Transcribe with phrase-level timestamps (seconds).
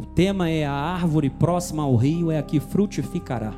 [0.00, 3.52] O tema é a árvore próxima ao rio é a que frutificará.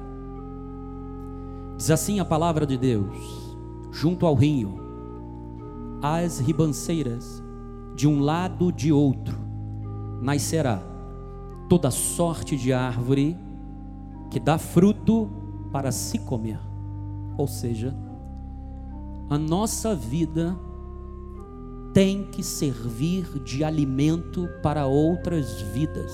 [1.76, 3.17] Diz assim a palavra de Deus:
[3.92, 4.75] junto ao rio,
[6.02, 7.41] as ribanceiras,
[7.94, 9.39] de um lado de outro,
[10.20, 10.82] nascerá
[11.68, 13.38] toda sorte de árvore
[14.29, 15.30] que dá fruto
[15.70, 16.59] para se comer.
[17.38, 17.95] Ou seja,
[19.30, 20.59] a nossa vida
[21.93, 26.12] tem que servir de alimento para outras vidas.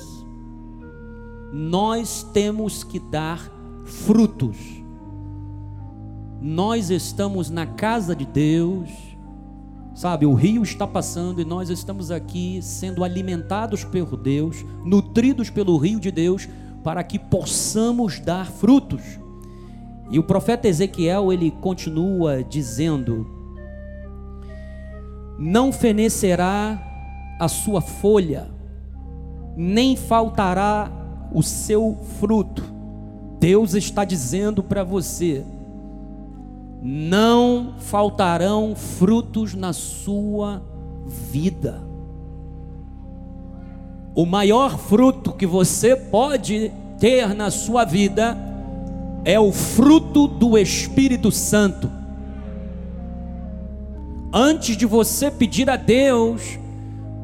[1.53, 3.51] Nós temos que dar
[3.85, 4.57] frutos.
[6.41, 8.89] Nós estamos na casa de Deus,
[9.95, 10.27] sabe?
[10.27, 15.99] O rio está passando e nós estamos aqui sendo alimentados por Deus, nutridos pelo rio
[15.99, 16.49] de Deus,
[16.85, 19.03] para que possamos dar frutos.
[20.11, 23.38] E o profeta Ezequiel, ele continua dizendo:
[25.39, 26.83] Não fenecerá
[27.39, 28.49] a sua folha,
[29.57, 30.91] nem faltará
[31.33, 32.65] o seu fruto.
[33.39, 35.45] Deus está dizendo para você:
[36.83, 40.63] não faltarão frutos na sua
[41.07, 41.83] vida.
[44.15, 48.37] O maior fruto que você pode ter na sua vida
[49.25, 51.98] é o fruto do Espírito Santo.
[54.33, 56.59] Antes de você pedir a Deus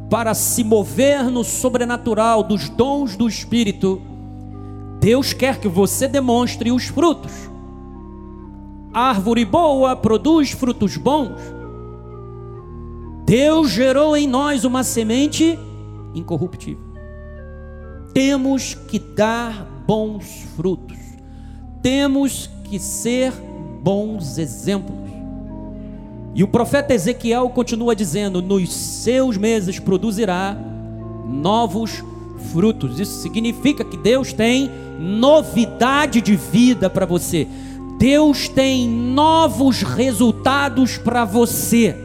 [0.08, 4.00] para se mover no sobrenatural dos dons do Espírito,
[5.00, 7.32] Deus quer que você demonstre os frutos.
[8.92, 11.40] árvore boa produz frutos bons.
[13.26, 15.58] Deus gerou em nós uma semente
[16.14, 16.84] incorruptível.
[18.12, 21.04] Temos que dar bons frutos
[21.84, 23.30] temos que ser
[23.82, 25.03] bons exemplos.
[26.34, 30.56] E o profeta Ezequiel continua dizendo: nos seus meses produzirá
[31.26, 32.02] novos
[32.50, 32.98] frutos.
[32.98, 37.46] Isso significa que Deus tem novidade de vida para você.
[37.98, 41.96] Deus tem novos resultados para você.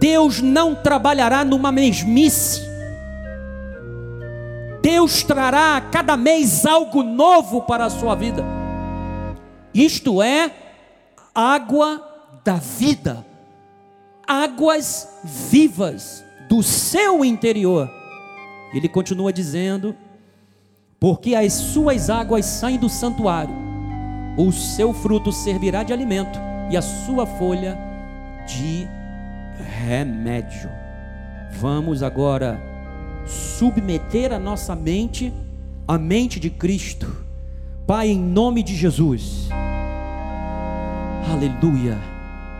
[0.00, 2.62] Deus não trabalhará numa mesmice.
[4.82, 8.44] Deus trará a cada mês algo novo para a sua vida.
[9.72, 10.50] Isto é
[11.34, 12.03] água
[12.44, 13.24] da vida,
[14.26, 17.90] águas vivas do seu interior.
[18.74, 19.96] Ele continua dizendo:
[21.00, 23.54] porque as suas águas saem do santuário,
[24.36, 26.38] o seu fruto servirá de alimento
[26.70, 27.78] e a sua folha
[28.46, 28.86] de
[29.86, 30.70] remédio.
[31.52, 32.60] Vamos agora
[33.26, 35.32] submeter a nossa mente
[35.86, 37.24] à mente de Cristo.
[37.86, 39.48] Pai, em nome de Jesus.
[41.30, 42.13] Aleluia.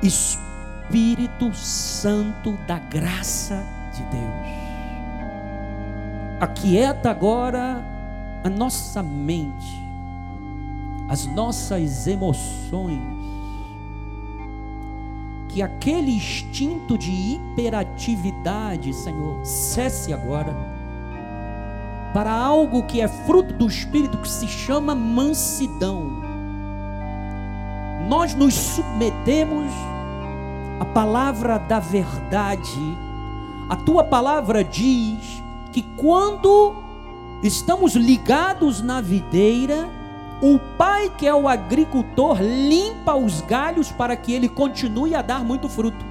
[0.04, 4.64] Espírito Santo da graça de Deus.
[6.40, 7.82] Aquieta agora
[8.44, 9.82] a nossa mente,
[11.08, 13.14] as nossas emoções
[15.48, 20.52] que aquele instinto de hiperatividade, Senhor, cesse agora
[22.12, 26.24] para algo que é fruto do Espírito que se chama mansidão.
[28.08, 29.72] Nós nos submetemos
[30.80, 32.98] à palavra da verdade.
[33.68, 35.42] A tua palavra diz
[35.72, 36.74] que quando
[37.42, 39.88] estamos ligados na videira,
[40.42, 45.44] o pai, que é o agricultor, limpa os galhos para que ele continue a dar
[45.44, 46.04] muito fruto.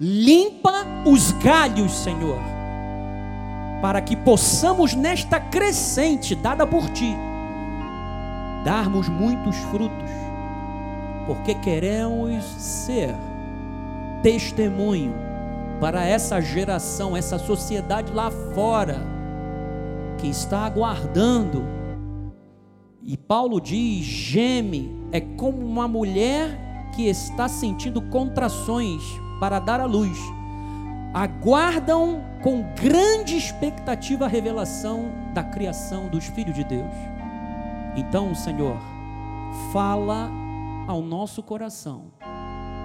[0.00, 2.38] Limpa os galhos, Senhor,
[3.82, 7.16] para que possamos, nesta crescente dada por ti,
[8.64, 10.10] darmos muitos frutos,
[11.26, 13.14] porque queremos ser
[14.22, 15.14] testemunho
[15.80, 18.98] para essa geração, essa sociedade lá fora,
[20.18, 21.78] que está aguardando
[23.08, 29.02] e Paulo diz: geme é como uma mulher que está sentindo contrações
[29.40, 30.18] para dar à luz.
[31.14, 36.92] Aguardam com grande expectativa a revelação da criação dos filhos de Deus.
[37.96, 38.76] Então, Senhor,
[39.72, 40.30] fala
[40.86, 42.17] ao nosso coração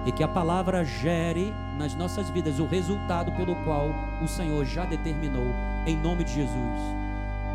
[0.06, 3.88] e que a palavra gere nas nossas vidas o resultado pelo qual
[4.22, 5.46] o Senhor já determinou,
[5.86, 7.04] em nome de Jesus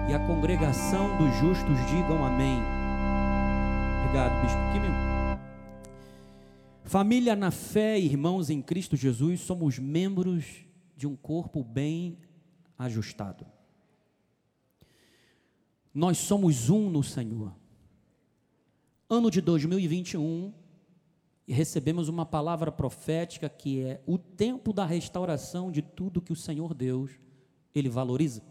[0.10, 2.60] e a congregação dos justos digam amém.
[4.04, 4.70] Obrigado, bispo.
[6.84, 10.66] Família na fé, irmãos em Cristo Jesus, somos membros
[10.98, 12.18] de um corpo bem
[12.76, 13.46] ajustado.
[15.94, 17.54] Nós somos um no Senhor.
[19.08, 20.52] Ano de 2021,
[21.50, 26.36] e recebemos uma palavra profética que é o tempo da restauração de tudo que o
[26.36, 27.10] Senhor Deus
[27.74, 28.44] ele valoriza.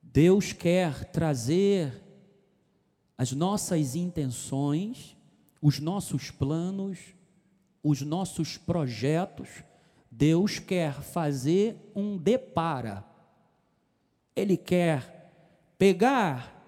[0.00, 2.00] Deus quer trazer
[3.18, 5.16] as nossas intenções,
[5.60, 7.00] os nossos planos,
[7.82, 9.64] os nossos projetos.
[10.08, 13.04] Deus quer fazer um depara.
[14.36, 15.32] Ele quer
[15.76, 16.62] pegar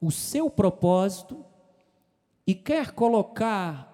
[0.00, 1.44] o seu propósito
[2.46, 3.87] e quer colocar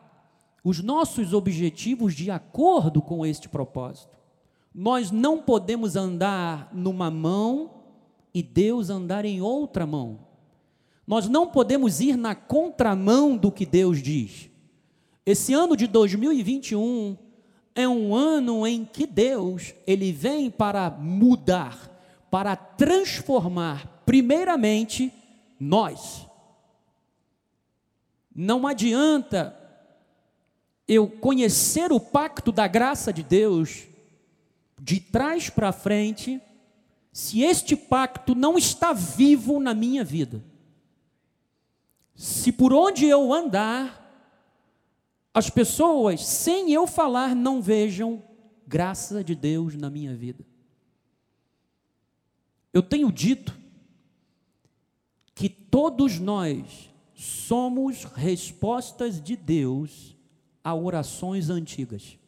[0.64, 4.16] os nossos objetivos de acordo com este propósito.
[4.74, 7.82] Nós não podemos andar numa mão
[8.32, 10.20] e Deus andar em outra mão.
[11.06, 14.48] Nós não podemos ir na contramão do que Deus diz.
[15.26, 17.16] Esse ano de 2021
[17.74, 21.90] é um ano em que Deus, ele vem para mudar,
[22.30, 25.12] para transformar primeiramente
[25.60, 26.26] nós.
[28.34, 29.63] Não adianta
[30.86, 33.86] eu conhecer o pacto da graça de Deus
[34.80, 36.40] de trás para frente,
[37.10, 40.44] se este pacto não está vivo na minha vida.
[42.14, 44.02] Se por onde eu andar,
[45.32, 48.22] as pessoas, sem eu falar, não vejam
[48.66, 50.44] graça de Deus na minha vida.
[52.72, 53.56] Eu tenho dito
[55.34, 60.13] que todos nós somos respostas de Deus
[60.64, 62.18] a orações antigas.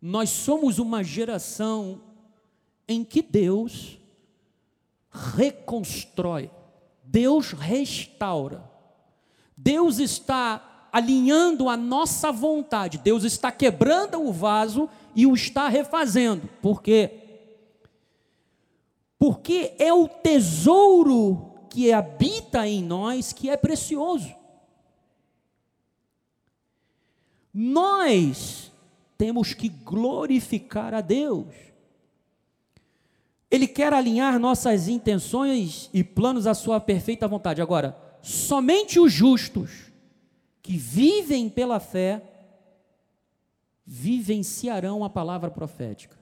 [0.00, 2.00] Nós somos uma geração
[2.88, 3.98] em que Deus
[5.36, 6.50] reconstrói,
[7.04, 8.68] Deus restaura,
[9.56, 16.48] Deus está alinhando a nossa vontade, Deus está quebrando o vaso e o está refazendo,
[16.60, 17.20] por quê?
[19.18, 24.43] Porque é o tesouro que habita em nós que é precioso.
[27.54, 28.72] Nós
[29.16, 31.54] temos que glorificar a Deus.
[33.48, 37.62] Ele quer alinhar nossas intenções e planos à sua perfeita vontade.
[37.62, 39.92] Agora, somente os justos
[40.60, 42.20] que vivem pela fé
[43.86, 46.18] vivenciarão a palavra profética.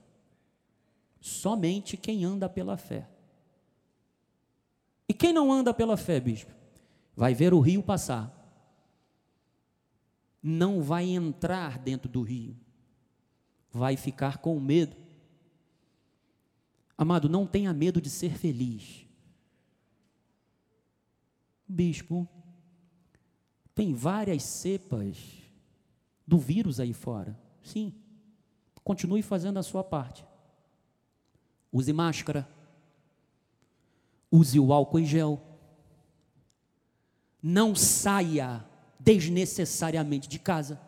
[1.18, 3.08] Somente quem anda pela fé.
[5.08, 6.50] E quem não anda pela fé, bispo?
[7.16, 8.41] Vai ver o rio passar
[10.42, 12.56] não vai entrar dentro do rio,
[13.70, 14.96] vai ficar com medo.
[16.98, 19.06] Amado, não tenha medo de ser feliz.
[21.66, 22.28] Bispo,
[23.74, 25.16] tem várias cepas
[26.26, 27.38] do vírus aí fora.
[27.62, 27.94] Sim.
[28.84, 30.26] Continue fazendo a sua parte.
[31.72, 32.48] Use máscara.
[34.30, 35.40] Use o álcool em gel.
[37.42, 38.64] Não saia
[39.04, 40.80] desnecessariamente de casa.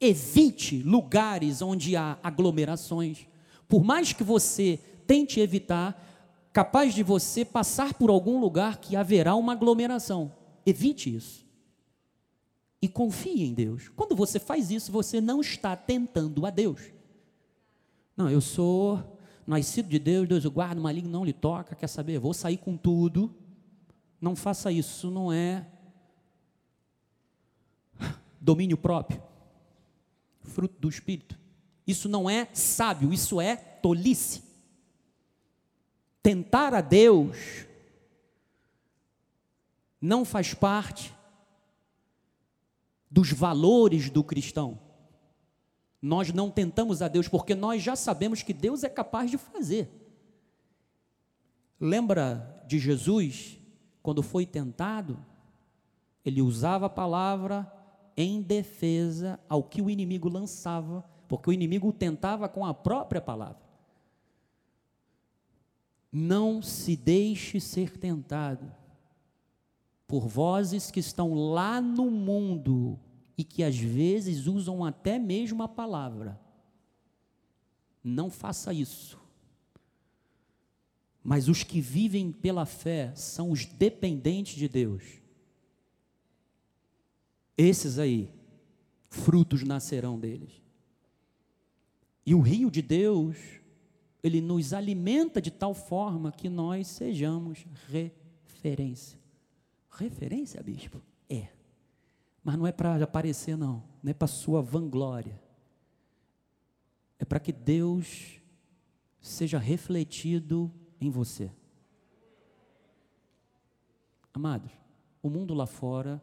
[0.00, 3.26] Evite lugares onde há aglomerações.
[3.68, 9.34] Por mais que você tente evitar, capaz de você passar por algum lugar que haverá
[9.36, 10.32] uma aglomeração.
[10.66, 11.46] Evite isso.
[12.80, 13.88] E confie em Deus.
[13.94, 16.80] Quando você faz isso, você não está tentando a Deus.
[18.16, 21.86] Não, eu sou nascido de Deus, Deus o guarda, o maligno não lhe toca, quer
[21.86, 22.18] saber?
[22.18, 23.32] Vou sair com tudo.
[24.20, 25.66] Não faça isso, isso não é
[28.42, 29.22] domínio próprio,
[30.42, 31.38] fruto do espírito.
[31.86, 34.42] Isso não é sábio, isso é tolice.
[36.20, 37.66] Tentar a Deus
[40.00, 41.14] não faz parte
[43.08, 44.78] dos valores do cristão.
[46.00, 49.88] Nós não tentamos a Deus porque nós já sabemos que Deus é capaz de fazer.
[51.78, 53.58] Lembra de Jesus,
[54.02, 55.24] quando foi tentado?
[56.24, 57.81] Ele usava a palavra
[58.16, 63.62] em defesa ao que o inimigo lançava, porque o inimigo tentava com a própria palavra.
[66.10, 68.70] Não se deixe ser tentado
[70.06, 73.00] por vozes que estão lá no mundo
[73.36, 76.38] e que às vezes usam até mesmo a palavra.
[78.04, 79.18] Não faça isso.
[81.24, 85.21] Mas os que vivem pela fé são os dependentes de Deus
[87.56, 88.32] esses aí,
[89.08, 90.62] frutos nascerão deles.
[92.24, 93.36] E o rio de Deus,
[94.22, 99.18] ele nos alimenta de tal forma que nós sejamos referência.
[99.90, 101.02] Referência, bispo?
[101.28, 101.48] É.
[102.42, 103.82] Mas não é para aparecer, não.
[104.02, 105.40] Não é para sua vanglória.
[107.18, 108.40] É para que Deus
[109.20, 111.50] seja refletido em você.
[114.34, 114.72] Amados,
[115.22, 116.22] o mundo lá fora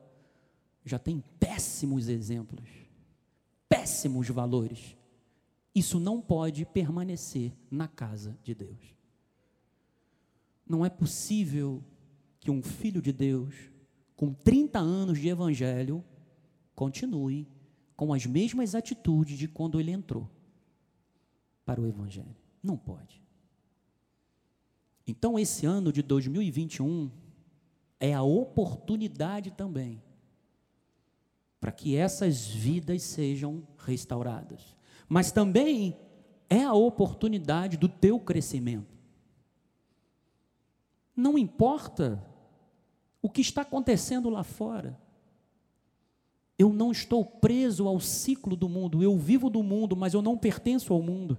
[0.89, 2.67] já tem péssimos exemplos,
[3.67, 4.97] péssimos valores.
[5.73, 8.95] isso não pode permanecer na casa de Deus.
[10.67, 11.83] Não é possível
[12.39, 13.55] que um filho de Deus,
[14.15, 16.03] com 30 anos de evangelho,
[16.75, 17.47] continue
[17.95, 20.29] com as mesmas atitudes de quando ele entrou
[21.65, 22.35] para o evangelho.
[22.63, 23.21] Não pode.
[25.05, 27.11] Então, esse ano de 2021
[27.99, 30.01] é a oportunidade também
[31.59, 34.75] para que essas vidas sejam restauradas.
[35.07, 35.97] Mas também
[36.49, 38.97] é a oportunidade do teu crescimento.
[41.15, 42.23] Não importa
[43.21, 44.97] o que está acontecendo lá fora.
[46.57, 50.37] Eu não estou preso ao ciclo do mundo, eu vivo do mundo, mas eu não
[50.37, 51.37] pertenço ao mundo.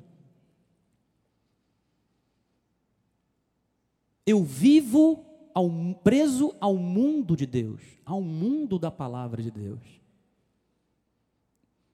[4.27, 5.25] Eu vivo
[5.55, 5.69] ao,
[6.03, 10.00] preso ao mundo de Deus, ao mundo da palavra de Deus.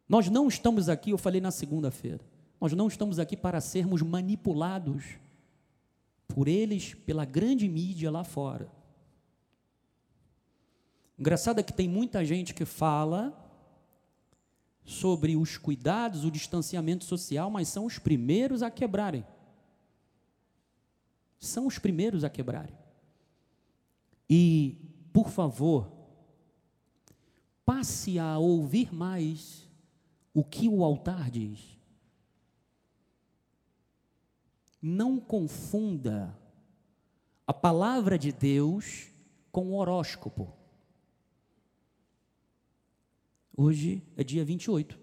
[0.08, 2.20] Nós não estamos aqui, eu falei na segunda-feira,
[2.60, 5.04] nós não estamos aqui para sermos manipulados
[6.28, 8.70] por eles, pela grande mídia lá fora.
[11.18, 13.42] Engraçado é que tem muita gente que fala
[14.84, 19.24] sobre os cuidados, o distanciamento social, mas são os primeiros a quebrarem.
[21.40, 22.76] São os primeiros a quebrarem.
[24.28, 24.76] E,
[25.12, 25.90] por favor,
[27.64, 29.65] passe a ouvir mais
[30.36, 31.78] o que o altar diz.
[34.82, 36.38] Não confunda
[37.46, 39.08] a palavra de Deus
[39.50, 40.52] com o horóscopo.
[43.56, 44.98] Hoje é dia 28.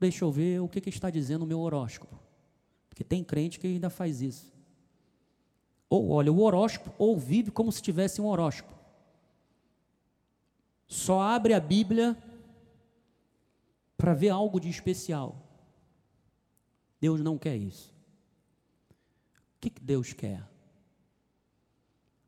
[0.00, 2.18] Deixa eu ver o que, que está dizendo o meu horóscopo.
[2.88, 4.52] Porque tem crente que ainda faz isso.
[5.88, 8.74] Ou olha o horóscopo, ou vive como se tivesse um horóscopo.
[10.88, 12.18] Só abre a Bíblia
[13.96, 15.40] para ver algo de especial.
[17.00, 17.94] Deus não quer isso.
[19.56, 20.48] O que, que Deus quer?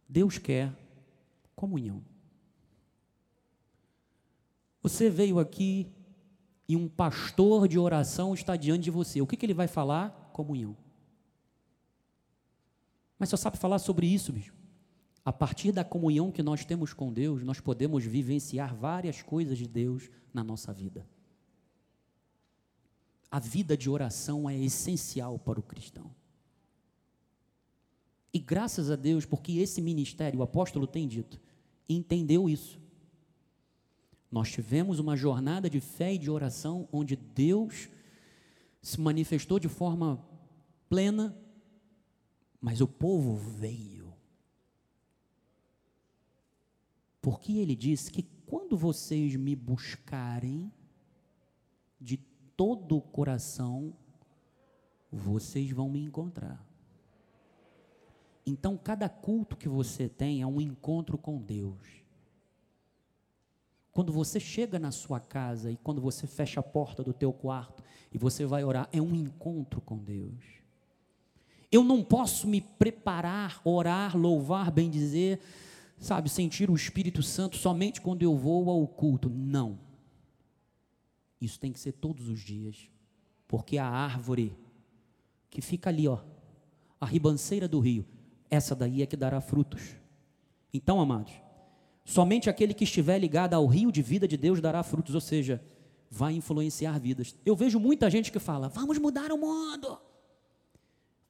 [0.09, 0.73] Deus quer
[1.55, 2.03] comunhão.
[4.83, 5.91] Você veio aqui
[6.69, 9.21] e um pastor de oração está diante de você.
[9.21, 10.31] O que, que ele vai falar?
[10.33, 10.77] Comunhão.
[13.19, 14.55] Mas só sabe falar sobre isso, bicho.
[15.25, 19.67] A partir da comunhão que nós temos com Deus, nós podemos vivenciar várias coisas de
[19.67, 21.05] Deus na nossa vida.
[23.31, 26.11] A vida de oração é essencial para o cristão.
[28.33, 31.41] E graças a Deus, porque esse ministério, o apóstolo tem dito,
[31.89, 32.79] entendeu isso.
[34.31, 37.89] Nós tivemos uma jornada de fé e de oração onde Deus
[38.83, 40.23] se manifestou de forma
[40.89, 41.35] plena
[42.67, 44.13] mas o povo veio.
[47.23, 50.73] Porque ele disse que quando vocês me buscarem
[52.01, 52.17] de
[52.57, 53.93] todo o coração,
[55.13, 56.65] vocês vão me encontrar.
[58.47, 62.05] Então, cada culto que você tem é um encontro com Deus.
[63.93, 67.83] Quando você chega na sua casa e quando você fecha a porta do teu quarto
[68.13, 70.45] e você vai orar, é um encontro com Deus.
[71.73, 75.41] Eu não posso me preparar, orar, louvar, bem dizer,
[75.99, 79.29] sabe, sentir o Espírito Santo somente quando eu vou ao culto.
[79.29, 79.86] Não.
[81.41, 82.91] Isso tem que ser todos os dias.
[83.47, 84.57] Porque a árvore
[85.51, 86.19] que fica ali, ó,
[87.01, 88.05] a ribanceira do rio,
[88.51, 89.97] essa daí é que dará frutos.
[90.73, 91.33] Então, amados,
[92.05, 95.63] somente aquele que estiver ligado ao rio de vida de Deus dará frutos, ou seja,
[96.11, 97.37] vai influenciar vidas.
[97.45, 99.99] Eu vejo muita gente que fala: "Vamos mudar o mundo".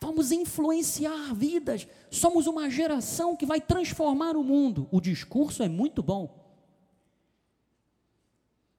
[0.00, 1.88] Vamos influenciar vidas.
[2.10, 4.86] Somos uma geração que vai transformar o mundo.
[4.92, 6.45] O discurso é muito bom.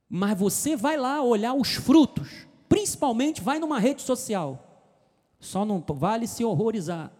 [0.09, 4.63] Mas você vai lá olhar os frutos, principalmente vai numa rede social.
[5.39, 7.11] Só não vale se horrorizar.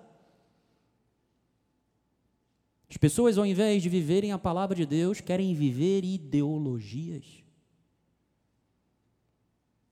[2.90, 7.44] As pessoas, ao invés de viverem a palavra de Deus, querem viver ideologias.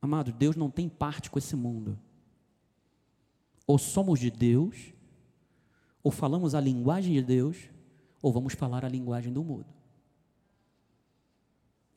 [0.02, 2.00] Amado, Deus não tem parte com esse mundo.
[3.68, 4.94] Ou somos de Deus,
[6.02, 7.58] ou falamos a linguagem de Deus,
[8.22, 9.66] ou vamos falar a linguagem do mundo.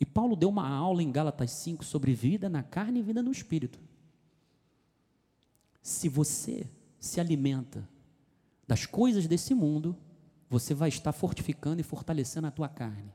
[0.00, 3.32] E Paulo deu uma aula em Gálatas 5 sobre vida na carne e vida no
[3.32, 3.80] espírito.
[5.82, 6.68] Se você
[7.00, 7.88] se alimenta
[8.66, 9.96] das coisas desse mundo,
[10.48, 13.12] você vai estar fortificando e fortalecendo a tua carne.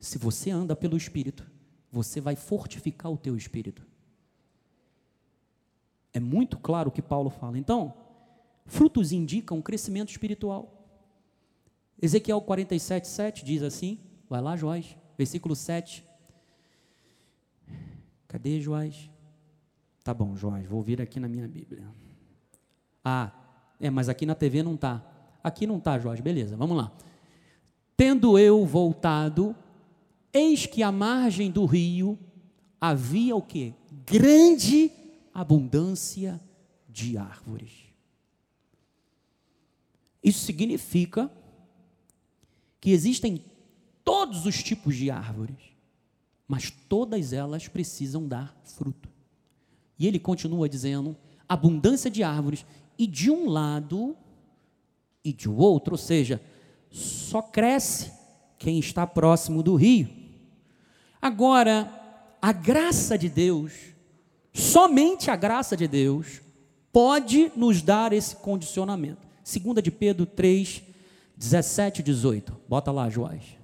[0.00, 1.46] Se você anda pelo espírito,
[1.90, 3.86] você vai fortificar o teu espírito.
[6.12, 7.58] É muito claro o que Paulo fala.
[7.58, 7.94] Então,
[8.66, 10.74] frutos indicam crescimento espiritual.
[12.00, 16.04] Ezequiel 47, 7 diz assim: vai lá, Joás, versículo 7.
[18.28, 19.10] Cadê Joás?
[20.04, 21.84] Tá bom, Jorge, vou vir aqui na minha Bíblia.
[23.04, 23.32] Ah,
[23.80, 25.04] é, mas aqui na TV não tá.
[25.42, 26.22] Aqui não tá, Jorge.
[26.22, 26.92] Beleza, vamos lá.
[27.96, 29.56] Tendo eu voltado,
[30.32, 32.16] eis que à margem do rio
[32.80, 33.74] havia o que?
[34.06, 34.92] Grande
[35.34, 36.40] abundância
[36.88, 37.72] de árvores.
[40.22, 41.30] Isso significa
[42.80, 43.44] que existem
[44.08, 45.58] todos os tipos de árvores,
[46.46, 49.06] mas todas elas precisam dar fruto.
[49.98, 51.14] E ele continua dizendo:
[51.46, 52.64] abundância de árvores,
[52.98, 54.16] e de um lado
[55.22, 56.40] e de outro, ou seja,
[56.90, 58.10] só cresce
[58.58, 60.08] quem está próximo do rio.
[61.20, 61.92] Agora,
[62.40, 63.74] a graça de Deus,
[64.54, 66.40] somente a graça de Deus,
[66.90, 69.28] pode nos dar esse condicionamento.
[69.44, 70.82] Segunda de Pedro 3,
[71.36, 72.56] 17 e 18.
[72.66, 73.57] Bota lá, Joás.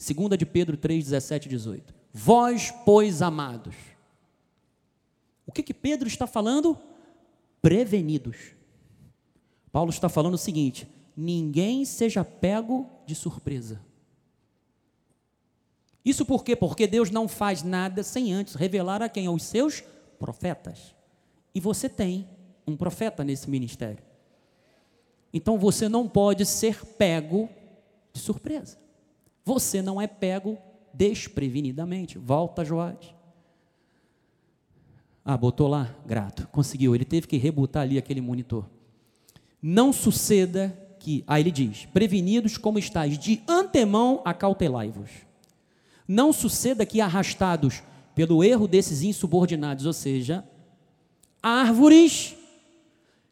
[0.00, 1.94] Segunda de Pedro 3, 17 e 18.
[2.10, 3.74] Vós, pois, amados.
[5.44, 6.78] O que que Pedro está falando?
[7.60, 8.54] Prevenidos.
[9.70, 13.78] Paulo está falando o seguinte: ninguém seja pego de surpresa.
[16.02, 16.56] Isso por quê?
[16.56, 19.26] Porque Deus não faz nada sem antes revelar a quem?
[19.26, 19.82] Aos seus
[20.18, 20.94] profetas.
[21.54, 22.26] E você tem
[22.66, 24.02] um profeta nesse ministério.
[25.30, 27.50] Então você não pode ser pego
[28.14, 28.79] de surpresa.
[29.50, 30.56] Você não é pego
[30.94, 32.16] desprevenidamente.
[32.16, 33.12] Volta, Joás.
[35.24, 35.92] Ah, botou lá?
[36.06, 36.46] Grato.
[36.52, 36.94] Conseguiu.
[36.94, 38.70] Ele teve que rebutar ali aquele monitor.
[39.60, 45.10] Não suceda que, aí ele diz: prevenidos como estáis, de antemão acautelai-vos.
[46.06, 47.82] Não suceda que arrastados
[48.14, 50.48] pelo erro desses insubordinados, ou seja,
[51.42, 52.36] árvores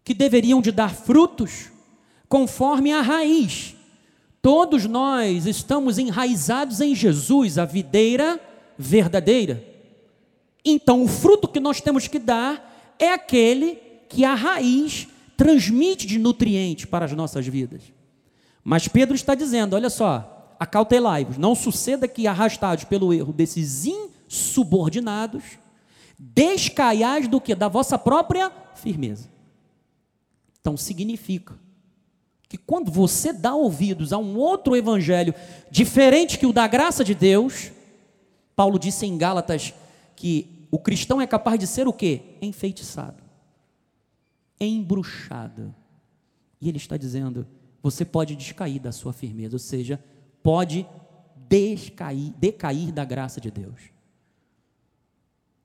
[0.02, 1.70] que deveriam de dar frutos
[2.28, 3.77] conforme a raiz.
[4.48, 8.40] Todos nós estamos enraizados em Jesus, a videira
[8.78, 9.62] verdadeira.
[10.64, 13.78] Então, o fruto que nós temos que dar é aquele
[14.08, 17.82] que a raiz transmite de nutrientes para as nossas vidas.
[18.64, 25.44] Mas Pedro está dizendo: olha só, acautelai-vos, não suceda que, arrastados pelo erro desses insubordinados,
[26.18, 27.54] descaiais do que?
[27.54, 29.28] Da vossa própria firmeza.
[30.58, 31.67] Então, significa
[32.48, 35.34] que quando você dá ouvidos a um outro evangelho
[35.70, 37.70] diferente que o da graça de Deus,
[38.56, 39.74] Paulo disse em Gálatas
[40.16, 42.22] que o cristão é capaz de ser o quê?
[42.40, 43.22] Enfeitiçado,
[44.58, 45.74] embruxado.
[46.60, 47.46] E ele está dizendo:
[47.82, 50.02] você pode descair da sua firmeza, ou seja,
[50.42, 50.86] pode
[51.48, 53.92] descair, decair da graça de Deus.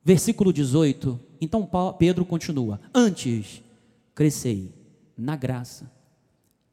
[0.04, 1.18] Versículo 18.
[1.40, 1.68] Então
[1.98, 3.64] Pedro continua: Antes
[4.14, 4.74] crescei
[5.18, 5.90] na graça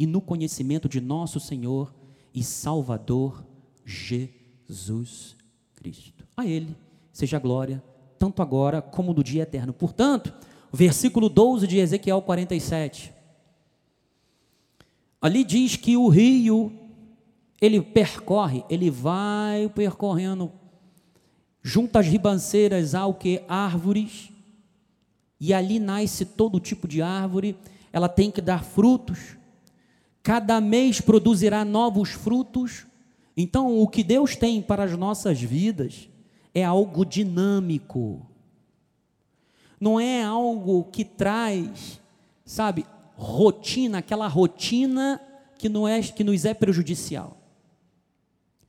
[0.01, 1.95] e no conhecimento de nosso Senhor
[2.33, 3.45] e Salvador
[3.85, 5.37] Jesus
[5.75, 6.27] Cristo.
[6.35, 6.75] A Ele
[7.13, 7.85] seja a glória,
[8.19, 9.75] tanto agora como no dia eterno.
[9.75, 10.33] Portanto,
[10.73, 13.13] versículo 12 de Ezequiel 47.
[15.21, 16.73] Ali diz que o rio,
[17.61, 20.51] ele percorre, ele vai percorrendo,
[21.63, 23.43] junto às ribanceiras há o que?
[23.47, 24.31] Árvores,
[25.39, 27.55] e ali nasce todo tipo de árvore,
[27.93, 29.39] ela tem que dar frutos,
[30.23, 32.87] cada mês produzirá novos frutos.
[33.37, 36.09] Então, o que Deus tem para as nossas vidas
[36.55, 38.27] é algo dinâmico,
[39.81, 42.01] não é algo que traz,
[42.45, 45.21] sabe, rotina, aquela rotina
[45.57, 47.39] que, não é, que nos é prejudicial.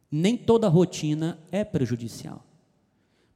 [0.09, 2.45] Nem toda rotina é prejudicial,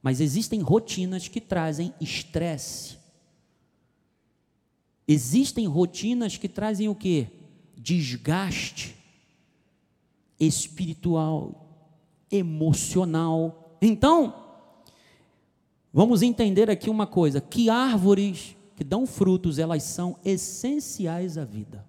[0.02, 2.96] mas existem rotinas que trazem estresse.
[5.08, 7.28] Existem rotinas que trazem o que?
[7.86, 8.96] Desgaste
[10.40, 11.68] espiritual,
[12.28, 13.78] emocional.
[13.80, 14.34] Então,
[15.92, 21.86] vamos entender aqui uma coisa: que árvores que dão frutos, elas são essenciais à vida.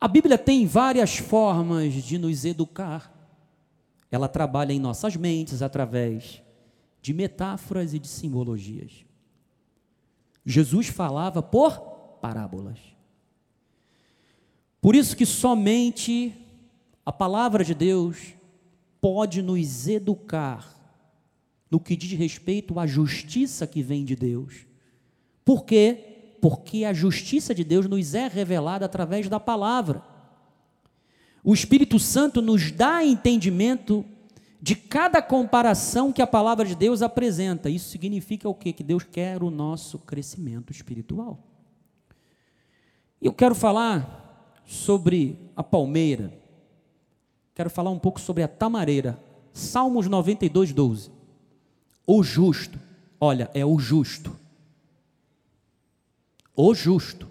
[0.00, 3.12] A Bíblia tem várias formas de nos educar.
[4.10, 6.42] Ela trabalha em nossas mentes através
[7.02, 9.04] de metáforas e de simbologias.
[10.46, 11.78] Jesus falava por
[12.20, 12.93] parábolas.
[14.84, 16.34] Por isso que somente
[17.06, 18.34] a palavra de Deus
[19.00, 20.78] pode nos educar
[21.70, 24.66] no que diz respeito à justiça que vem de Deus.
[25.42, 26.36] Por quê?
[26.38, 30.02] Porque a justiça de Deus nos é revelada através da palavra.
[31.42, 34.04] O Espírito Santo nos dá entendimento
[34.60, 37.70] de cada comparação que a palavra de Deus apresenta.
[37.70, 38.70] Isso significa o quê?
[38.70, 41.42] Que Deus quer o nosso crescimento espiritual.
[43.18, 44.23] Eu quero falar
[44.66, 46.32] sobre a palmeira.
[47.54, 49.18] Quero falar um pouco sobre a tamareira.
[49.52, 51.10] Salmos 92, 12.
[52.06, 52.78] O justo
[53.24, 54.38] Olha, é o justo.
[56.54, 57.26] O justo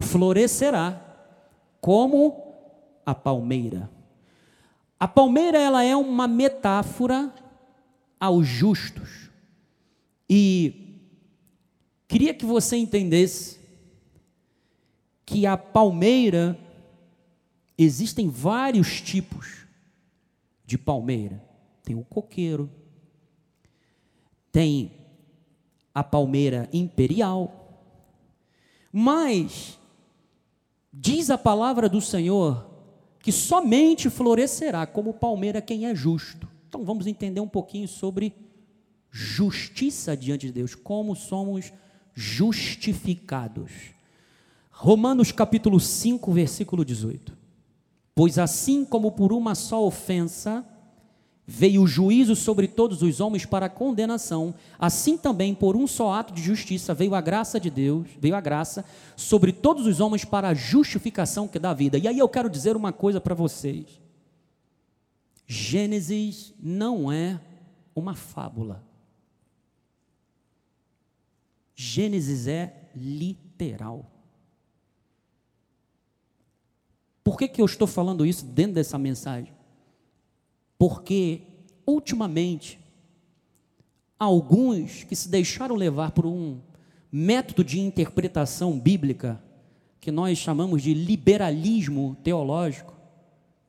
[0.00, 0.98] florescerá
[1.82, 2.54] como
[3.04, 3.90] a palmeira.
[4.98, 7.30] A palmeira ela é uma metáfora
[8.18, 9.28] aos justos.
[10.30, 10.98] E
[12.08, 13.59] queria que você entendesse
[15.30, 16.58] que a palmeira
[17.78, 19.64] existem vários tipos
[20.66, 21.40] de palmeira.
[21.84, 22.68] Tem o coqueiro,
[24.50, 24.90] tem
[25.94, 27.86] a palmeira imperial,
[28.92, 29.78] mas
[30.92, 32.68] diz a palavra do Senhor
[33.20, 36.48] que somente florescerá como palmeira quem é justo.
[36.68, 38.34] Então vamos entender um pouquinho sobre
[39.12, 41.72] justiça diante de Deus, como somos
[42.14, 43.99] justificados.
[44.82, 47.36] Romanos capítulo 5, versículo 18.
[48.14, 50.64] Pois assim como por uma só ofensa
[51.46, 56.32] veio o juízo sobre todos os homens para condenação, assim também por um só ato
[56.32, 58.82] de justiça veio a graça de Deus, veio a graça
[59.14, 61.98] sobre todos os homens para a justificação que dá vida.
[61.98, 64.00] E aí eu quero dizer uma coisa para vocês.
[65.46, 67.38] Gênesis não é
[67.94, 68.82] uma fábula.
[71.74, 74.19] Gênesis é literal.
[77.30, 79.52] Por que, que eu estou falando isso dentro dessa mensagem?
[80.76, 81.42] Porque,
[81.86, 82.80] ultimamente,
[84.18, 86.58] alguns que se deixaram levar por um
[87.12, 89.40] método de interpretação bíblica,
[90.00, 92.96] que nós chamamos de liberalismo teológico,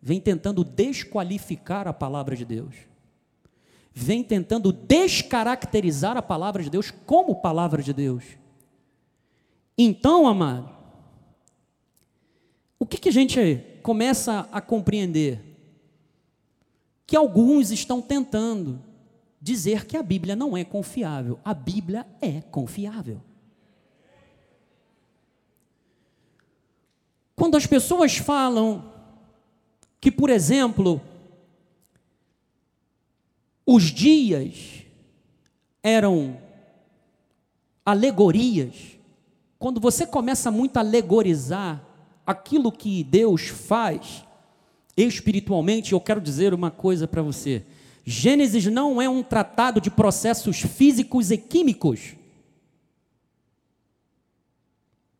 [0.01, 2.73] vem tentando desqualificar a palavra de Deus,
[3.93, 8.23] vem tentando descaracterizar a palavra de Deus como palavra de Deus.
[9.77, 10.80] Então, amado,
[12.81, 15.51] o que, que a gente começa a compreender?
[17.11, 18.81] que alguns estão tentando
[19.41, 21.37] dizer que a Bíblia não é confiável.
[21.43, 23.21] A Bíblia é confiável.
[27.35, 28.93] Quando as pessoas falam
[29.99, 31.01] que, por exemplo,
[33.65, 34.85] os dias
[35.83, 36.39] eram
[37.85, 38.97] alegorias,
[39.59, 41.85] quando você começa muito a alegorizar
[42.25, 44.23] aquilo que Deus faz,
[44.95, 47.63] espiritualmente, eu quero dizer uma coisa para você.
[48.05, 52.15] Gênesis não é um tratado de processos físicos e químicos.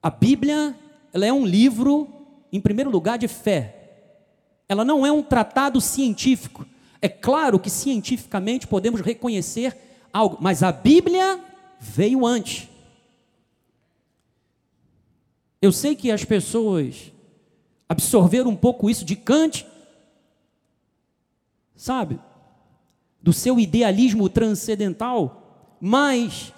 [0.01, 0.75] A Bíblia,
[1.13, 2.07] ela é um livro,
[2.51, 3.75] em primeiro lugar, de fé.
[4.67, 6.65] Ela não é um tratado científico.
[7.01, 9.77] É claro que cientificamente podemos reconhecer
[10.11, 11.39] algo, mas a Bíblia
[11.79, 12.70] veio antes.
[15.61, 17.11] Eu sei que as pessoas
[17.87, 19.65] absorveram um pouco isso de Kant
[21.81, 22.19] sabe?
[23.19, 26.53] Do seu idealismo transcendental, mas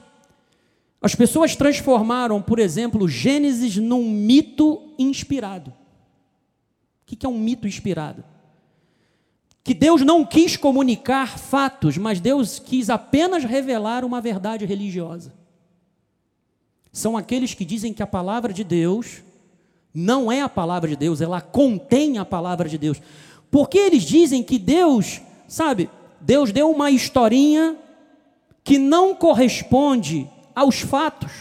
[1.02, 5.72] as pessoas transformaram, por exemplo, Gênesis num mito inspirado.
[5.72, 8.22] O que é um mito inspirado?
[9.64, 15.34] Que Deus não quis comunicar fatos, mas Deus quis apenas revelar uma verdade religiosa.
[16.94, 19.24] São aqueles que dizem que a palavra de Deus
[19.92, 23.02] não é a palavra de Deus, ela contém a palavra de Deus.
[23.50, 25.90] Porque eles dizem que Deus, sabe,
[26.22, 27.76] Deus deu uma historinha
[28.64, 31.32] que não corresponde aos fatos,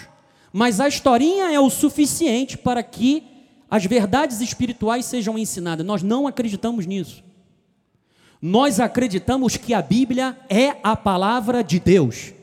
[0.53, 3.23] mas a historinha é o suficiente para que
[3.71, 5.85] as verdades espirituais sejam ensinadas.
[5.85, 7.23] Nós não acreditamos nisso.
[8.41, 12.35] Nós acreditamos que a Bíblia é a palavra de Deus.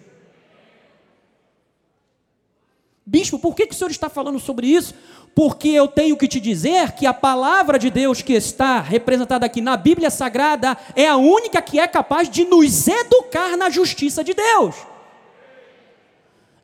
[3.10, 4.94] Bispo, por que, que o senhor está falando sobre isso?
[5.36, 9.62] porque eu tenho que te dizer que a palavra de Deus que está representada aqui
[9.62, 14.34] na Bíblia Sagrada é a única que é capaz de nos educar na justiça de
[14.34, 14.76] Deus.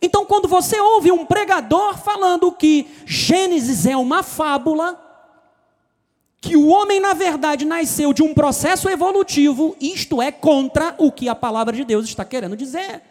[0.01, 5.01] Então, quando você ouve um pregador falando que Gênesis é uma fábula,
[6.41, 11.29] que o homem, na verdade, nasceu de um processo evolutivo, isto é contra o que
[11.29, 13.01] a palavra de Deus está querendo dizer.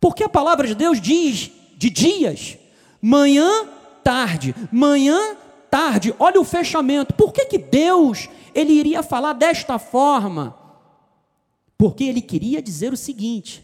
[0.00, 2.58] Porque a palavra de Deus diz de dias,
[3.00, 3.68] manhã
[4.08, 5.36] tarde, manhã,
[5.70, 6.14] tarde.
[6.18, 7.12] Olha o fechamento.
[7.12, 10.56] Por que, que Deus ele iria falar desta forma?
[11.76, 13.62] Porque ele queria dizer o seguinte: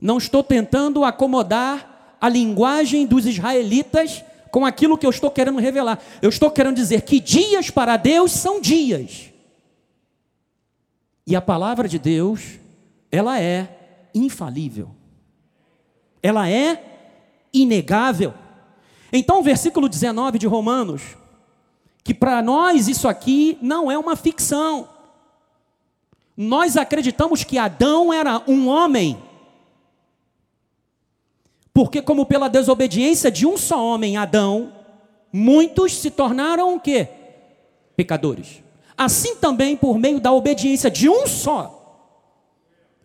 [0.00, 6.00] não estou tentando acomodar a linguagem dos israelitas com aquilo que eu estou querendo revelar.
[6.20, 9.30] Eu estou querendo dizer que dias para Deus são dias.
[11.24, 12.58] E a palavra de Deus,
[13.08, 14.90] ela é infalível.
[16.20, 16.89] Ela é
[17.52, 18.34] inegável.
[19.12, 21.02] Então, o versículo 19 de Romanos,
[22.04, 24.88] que para nós isso aqui não é uma ficção.
[26.36, 29.30] Nós acreditamos que Adão era um homem
[31.72, 34.72] Porque como pela desobediência de um só homem, Adão,
[35.32, 37.08] muitos se tornaram o quê?
[37.96, 38.62] Pecadores.
[38.96, 41.76] Assim também por meio da obediência de um só,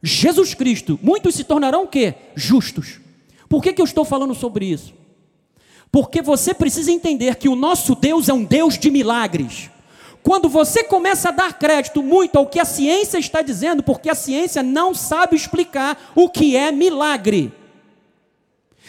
[0.03, 2.15] Jesus Cristo, muitos se tornarão o quê?
[2.36, 2.99] Justos.
[3.47, 4.93] Por que, que eu estou falando sobre isso?
[5.91, 9.69] Porque você precisa entender que o nosso Deus é um Deus de milagres.
[10.21, 14.15] Quando você começa a dar crédito muito ao que a ciência está dizendo, porque a
[14.15, 17.53] ciência não sabe explicar o que é milagre.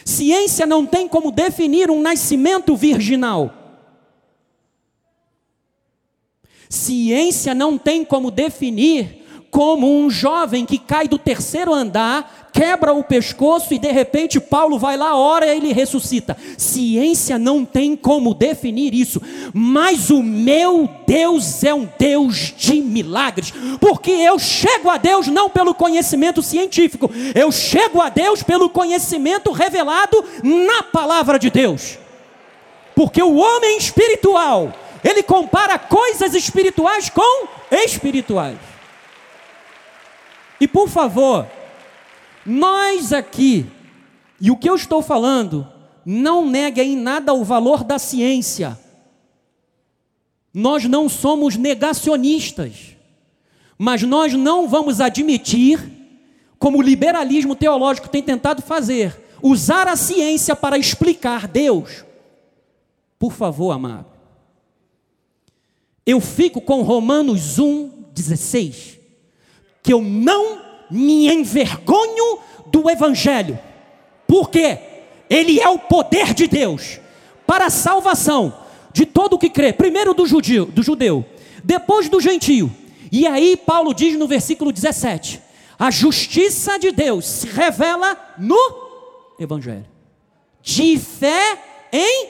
[0.02, 3.52] Ciência não tem como definir um nascimento virginal.
[6.68, 9.25] Ciência não tem como definir
[9.56, 14.78] como um jovem que cai do terceiro andar, quebra o pescoço e de repente Paulo
[14.78, 16.36] vai lá, ora e ele ressuscita.
[16.58, 19.18] Ciência não tem como definir isso,
[19.54, 25.48] mas o meu Deus é um Deus de milagres, porque eu chego a Deus não
[25.48, 31.98] pelo conhecimento científico, eu chego a Deus pelo conhecimento revelado na palavra de Deus.
[32.94, 34.70] Porque o homem espiritual,
[35.02, 38.65] ele compara coisas espirituais com espirituais.
[40.60, 41.46] E por favor,
[42.44, 43.66] nós aqui,
[44.40, 45.66] e o que eu estou falando,
[46.04, 48.78] não nega em nada o valor da ciência.
[50.54, 52.96] Nós não somos negacionistas,
[53.76, 55.78] mas nós não vamos admitir,
[56.58, 62.04] como o liberalismo teológico tem tentado fazer, usar a ciência para explicar Deus.
[63.18, 64.06] Por favor, amado.
[66.06, 68.95] Eu fico com Romanos 1, 16
[69.86, 70.58] que eu não
[70.90, 73.56] me envergonho do Evangelho,
[74.26, 74.76] porque
[75.30, 76.98] ele é o poder de Deus
[77.46, 78.52] para a salvação
[78.92, 81.24] de todo o que crê, primeiro do judeu, do judeu,
[81.62, 82.68] depois do gentio.
[83.12, 85.40] E aí Paulo diz no versículo 17:
[85.78, 88.58] a justiça de Deus se revela no
[89.38, 89.86] Evangelho,
[90.62, 92.26] de fé em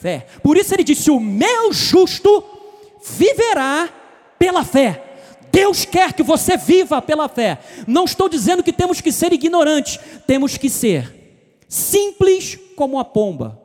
[0.00, 0.26] fé.
[0.42, 2.42] Por isso ele disse: o meu justo
[3.04, 3.90] viverá
[4.38, 5.03] pela fé.
[5.54, 7.60] Deus quer que você viva pela fé.
[7.86, 11.22] Não estou dizendo que temos que ser ignorantes, temos que ser
[11.68, 13.60] simples como a pomba,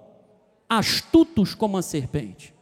[0.69, 2.53] astutos como a serpente.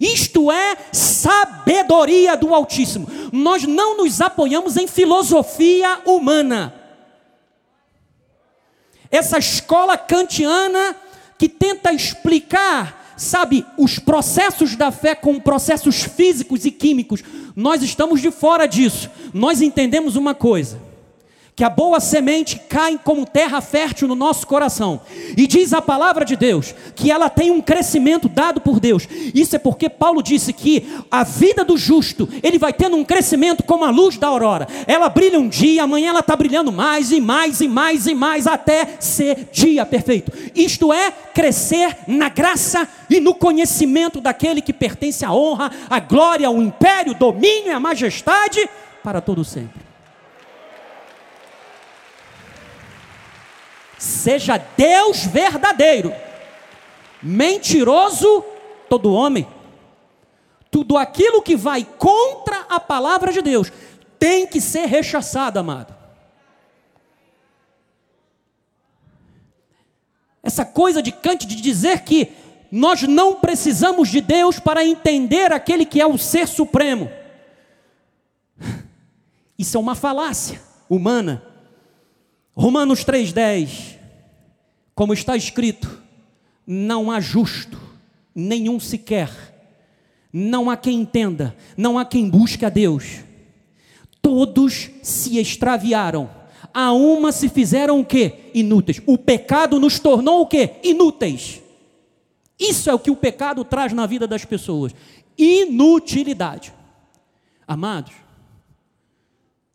[0.00, 3.06] Isto é sabedoria do Altíssimo.
[3.30, 6.74] Nós não nos apoiamos em filosofia humana.
[9.10, 10.96] Essa escola kantiana
[11.38, 17.22] que tenta explicar sabe, os processos da fé com processos físicos e químicos,
[17.54, 19.10] nós estamos de fora disso.
[19.32, 20.91] Nós entendemos uma coisa
[21.54, 25.02] que a boa semente cai como terra fértil no nosso coração.
[25.36, 29.06] E diz a palavra de Deus que ela tem um crescimento dado por Deus.
[29.34, 33.62] Isso é porque Paulo disse que a vida do justo, ele vai tendo um crescimento
[33.62, 34.66] como a luz da aurora.
[34.86, 38.46] Ela brilha um dia, amanhã ela está brilhando mais e mais e mais e mais
[38.46, 40.32] até ser dia perfeito.
[40.54, 46.46] Isto é crescer na graça e no conhecimento daquele que pertence à honra, à glória,
[46.46, 48.66] ao império, domínio e à majestade
[49.02, 49.91] para todo sempre.
[54.02, 56.12] Seja Deus verdadeiro,
[57.22, 58.44] mentiroso
[58.88, 59.46] todo homem.
[60.72, 63.70] Tudo aquilo que vai contra a palavra de Deus
[64.18, 65.94] tem que ser rechaçado, amado.
[70.42, 72.32] Essa coisa de Kant de dizer que
[72.72, 77.08] nós não precisamos de Deus para entender aquele que é o ser supremo.
[79.56, 80.60] Isso é uma falácia
[80.90, 81.51] humana.
[82.54, 83.96] Romanos 3,10,
[84.94, 86.02] como está escrito,
[86.66, 87.80] não há justo,
[88.34, 89.30] nenhum sequer,
[90.32, 93.20] não há quem entenda, não há quem busque a Deus,
[94.20, 96.30] todos se extraviaram,
[96.74, 98.50] a uma se fizeram o que?
[98.54, 99.00] Inúteis.
[99.06, 100.76] O pecado nos tornou o que?
[100.82, 101.60] Inúteis.
[102.58, 104.94] Isso é o que o pecado traz na vida das pessoas:
[105.36, 106.72] inutilidade.
[107.66, 108.14] Amados,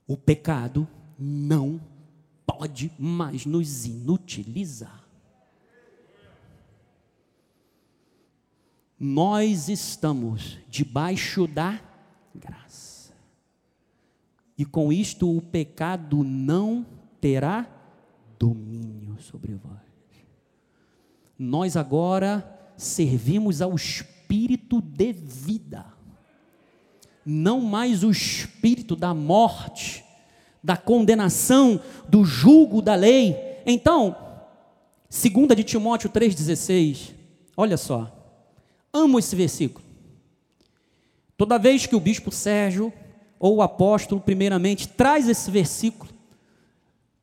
[0.08, 0.88] o pecado
[1.20, 1.80] não
[2.48, 5.06] pode mais nos inutilizar.
[9.00, 11.80] Nós estamos debaixo da
[12.34, 13.14] graça.
[14.58, 16.84] E com isto o pecado não
[17.22, 17.70] terá
[18.40, 19.78] domínio sobre vós.
[21.38, 25.86] Nós agora servimos ao espírito de vida,
[27.24, 30.04] não mais o espírito da morte,
[30.64, 33.36] da condenação, do julgo da lei.
[33.66, 34.16] Então,
[35.10, 37.14] segunda de Timóteo 3:16.
[37.56, 38.14] Olha só.
[38.94, 39.86] Amo esse versículo.
[41.38, 42.92] Toda vez que o bispo Sérgio
[43.40, 46.12] ou o apóstolo primeiramente traz esse versículo,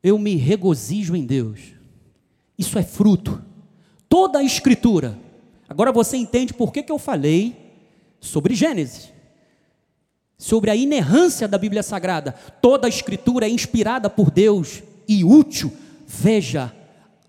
[0.01, 1.59] eu me regozijo em Deus.
[2.57, 3.43] Isso é fruto.
[4.07, 5.19] Toda a escritura.
[5.67, 7.55] Agora você entende por que, que eu falei
[8.19, 9.14] sobre Gênesis.
[10.37, 12.33] Sobre a inerrância da Bíblia Sagrada.
[12.61, 15.71] Toda a escritura é inspirada por Deus e útil.
[16.07, 16.75] Veja,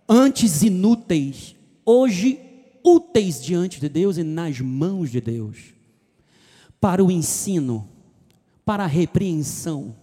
[0.09, 2.41] antes inúteis, hoje
[2.85, 5.75] úteis diante de Deus e nas mãos de Deus.
[6.81, 7.89] Para o ensino,
[8.65, 9.95] para a repreensão,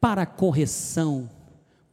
[0.00, 1.30] para a correção,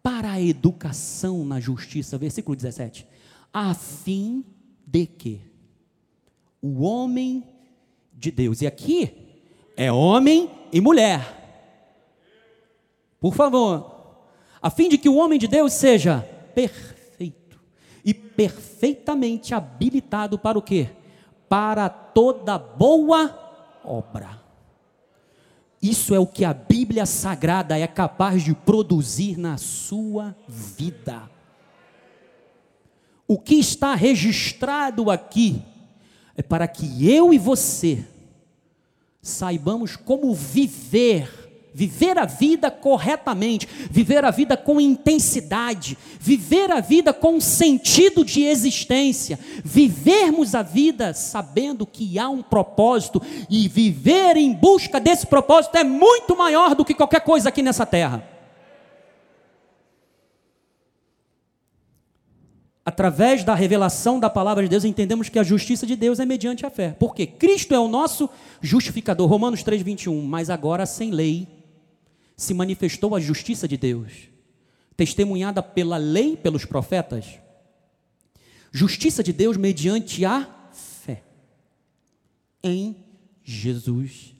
[0.01, 2.17] para a educação na justiça.
[2.17, 3.07] Versículo 17.
[3.53, 4.43] A fim
[4.85, 5.41] de que
[6.61, 7.43] o homem
[8.13, 9.20] de Deus, e aqui
[9.81, 11.25] é homem e mulher.
[13.19, 14.13] Por favor,
[14.61, 16.19] a fim de que o homem de Deus seja
[16.53, 17.59] perfeito
[18.05, 20.87] e perfeitamente habilitado para o quê?
[21.49, 23.35] Para toda boa
[23.83, 24.39] obra.
[25.81, 31.27] Isso é o que a Bíblia Sagrada é capaz de produzir na sua vida.
[33.27, 35.59] O que está registrado aqui
[36.37, 38.05] é para que eu e você
[39.21, 41.41] saibamos como viver
[41.73, 48.43] viver a vida corretamente, viver a vida com intensidade, viver a vida com sentido de
[48.43, 55.77] existência, vivermos a vida sabendo que há um propósito e viver em busca desse propósito
[55.77, 58.40] é muito maior do que qualquer coisa aqui nessa terra.
[62.91, 66.65] Através da revelação da palavra de Deus, entendemos que a justiça de Deus é mediante
[66.65, 66.93] a fé.
[66.99, 69.29] Porque Cristo é o nosso justificador.
[69.29, 71.47] Romanos 3:21, mas agora sem lei
[72.35, 74.11] se manifestou a justiça de Deus,
[74.97, 77.39] testemunhada pela lei, pelos profetas.
[78.73, 81.23] Justiça de Deus mediante a fé
[82.61, 82.93] em
[83.41, 84.35] Jesus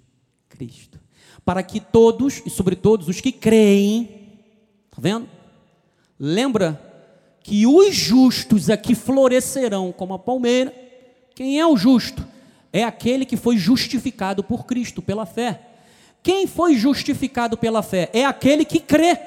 [0.49, 0.99] Cristo.
[1.45, 4.09] Para que todos, e sobre todos os que creem,
[4.89, 5.29] está vendo?
[6.19, 6.90] Lembra
[7.43, 10.73] que os justos aqui florescerão como a palmeira.
[11.35, 12.25] Quem é o justo?
[12.71, 15.61] É aquele que foi justificado por Cristo pela fé.
[16.23, 18.09] Quem foi justificado pela fé?
[18.13, 19.17] É aquele que crê.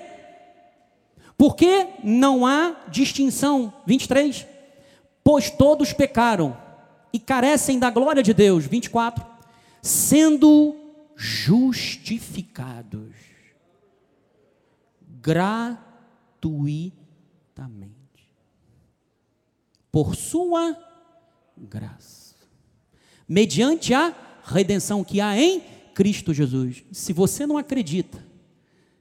[1.37, 3.73] Porque não há distinção.
[3.87, 4.47] 23.
[5.23, 6.57] Pois todos pecaram
[7.13, 8.65] e carecem da glória de Deus.
[8.67, 9.23] 24.
[9.83, 10.75] Sendo
[11.17, 13.13] justificados
[15.21, 17.94] gratuitamente
[19.95, 20.77] por sua
[21.57, 22.35] graça,
[23.29, 25.61] mediante a redenção que há em
[25.95, 26.83] Cristo Jesus.
[26.91, 28.19] Se você não acredita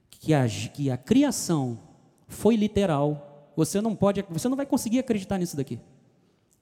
[0.08, 1.80] que a, que a criação
[2.28, 5.80] foi literal, você não pode, você não vai conseguir acreditar nisso daqui.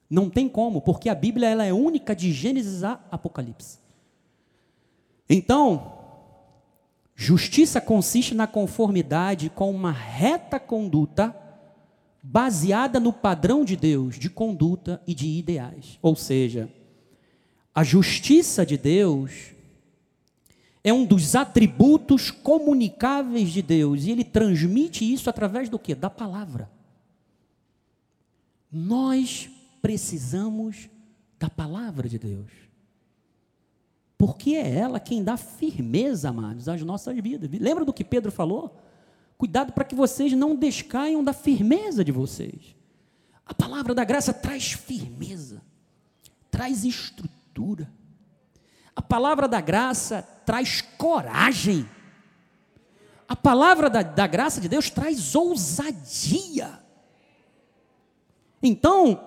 [0.09, 3.77] Não tem como, porque a Bíblia ela é única de Gênesis a Apocalipse.
[5.29, 5.93] Então,
[7.15, 11.42] justiça consiste na conformidade com uma reta conduta
[12.23, 15.99] baseada no padrão de Deus de conduta e de ideais.
[16.01, 16.71] Ou seja,
[17.75, 19.51] a justiça de Deus
[20.81, 25.93] é um dos atributos comunicáveis de Deus, e ele transmite isso através do que?
[25.93, 26.69] Da palavra.
[28.71, 29.49] Nós
[29.81, 30.89] precisamos
[31.37, 32.51] da palavra de Deus.
[34.17, 37.49] Porque é ela quem dá firmeza, amados, às nossas vidas.
[37.51, 38.77] Lembra do que Pedro falou?
[39.43, 42.73] Cuidado para que vocês não descaiam da firmeza de vocês.
[43.45, 45.61] A palavra da graça traz firmeza,
[46.49, 47.91] traz estrutura.
[48.95, 51.85] A palavra da graça traz coragem.
[53.27, 56.79] A palavra da, da graça de Deus traz ousadia.
[58.61, 59.19] Então,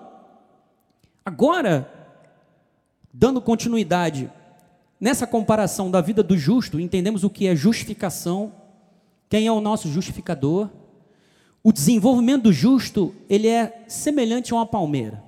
[1.23, 2.17] agora,
[3.13, 4.31] dando continuidade
[4.99, 8.65] nessa comparação da vida do justo, entendemos o que é justificação,
[9.29, 10.69] quem é o nosso justificador.
[11.63, 15.23] O desenvolvimento do justo, ele é semelhante a uma palmeira.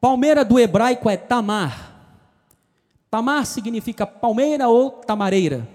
[0.00, 1.90] Palmeira do hebraico é tamar.
[3.10, 5.68] Tamar significa palmeira ou tamareira.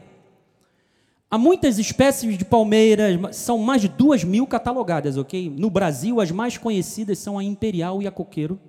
[1.29, 5.49] Há muitas espécies de palmeiras, são mais de duas mil catalogadas, ok?
[5.49, 8.59] No Brasil, as mais conhecidas são a imperial e a coqueiro.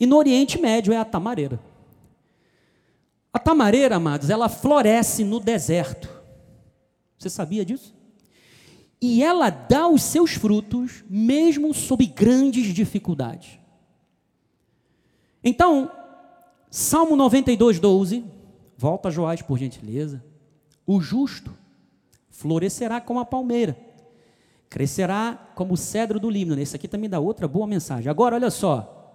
[0.00, 1.60] E no Oriente Médio é a tamareira.
[3.32, 6.21] A tamareira, amados, ela floresce no deserto.
[7.22, 7.94] Você sabia disso?
[9.00, 13.60] E ela dá os seus frutos mesmo sob grandes dificuldades.
[15.42, 15.90] Então,
[16.68, 18.24] Salmo 92, 12.
[18.76, 20.24] Volta, Joás, por gentileza.
[20.84, 21.52] O justo
[22.28, 23.78] florescerá como a palmeira,
[24.68, 26.60] crescerá como o cedro do Líbano.
[26.60, 28.10] Esse aqui também dá outra boa mensagem.
[28.10, 29.14] Agora, olha só.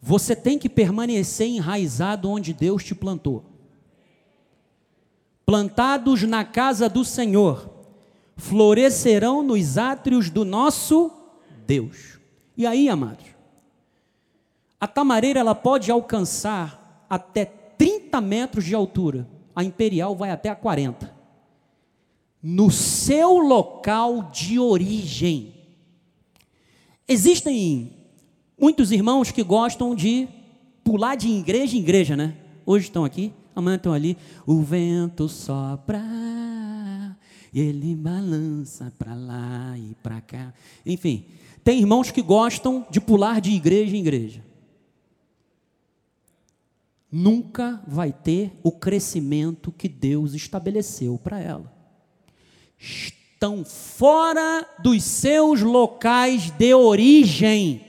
[0.00, 3.55] Você tem que permanecer enraizado onde Deus te plantou.
[5.46, 7.70] Plantados na casa do Senhor,
[8.36, 11.08] florescerão nos átrios do nosso
[11.64, 12.18] Deus.
[12.56, 13.24] E aí, amados,
[14.80, 19.28] a tamareira ela pode alcançar até 30 metros de altura.
[19.54, 21.14] A imperial vai até a 40.
[22.42, 25.54] No seu local de origem.
[27.08, 27.92] Existem
[28.60, 30.28] muitos irmãos que gostam de
[30.82, 32.36] pular de igreja em igreja, né?
[32.64, 34.16] Hoje estão aqui, amanhã estão ali.
[34.46, 36.02] O vento sopra
[37.52, 40.52] e ele balança para lá e para cá.
[40.84, 41.24] Enfim,
[41.64, 44.44] tem irmãos que gostam de pular de igreja em igreja.
[47.10, 51.72] Nunca vai ter o crescimento que Deus estabeleceu para ela.
[52.78, 57.80] Estão fora dos seus locais de origem.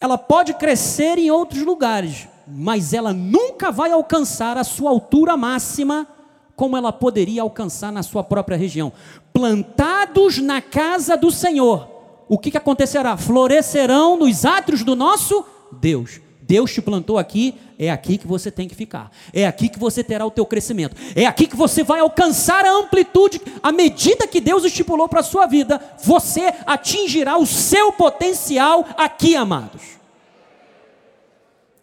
[0.00, 6.06] Ela pode crescer em outros lugares, mas ela nunca vai alcançar a sua altura máxima
[6.54, 8.92] como ela poderia alcançar na sua própria região.
[9.32, 11.88] Plantados na casa do Senhor,
[12.28, 13.16] o que, que acontecerá?
[13.16, 16.20] Florescerão nos átrios do nosso Deus.
[16.40, 19.10] Deus te plantou aqui, é aqui que você tem que ficar.
[19.32, 20.96] É aqui que você terá o teu crescimento.
[21.14, 25.24] É aqui que você vai alcançar a amplitude, a medida que Deus estipulou para a
[25.24, 29.95] sua vida, você atingirá o seu potencial aqui, amados.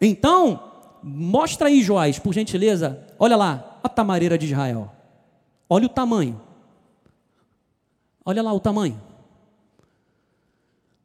[0.06, 3.08] Então, mostra aí, Joás, por gentileza.
[3.18, 4.91] Olha lá, a tamareira de Israel.
[5.70, 6.39] Olha o tamanho.
[8.26, 8.99] Olha lá o tamanho.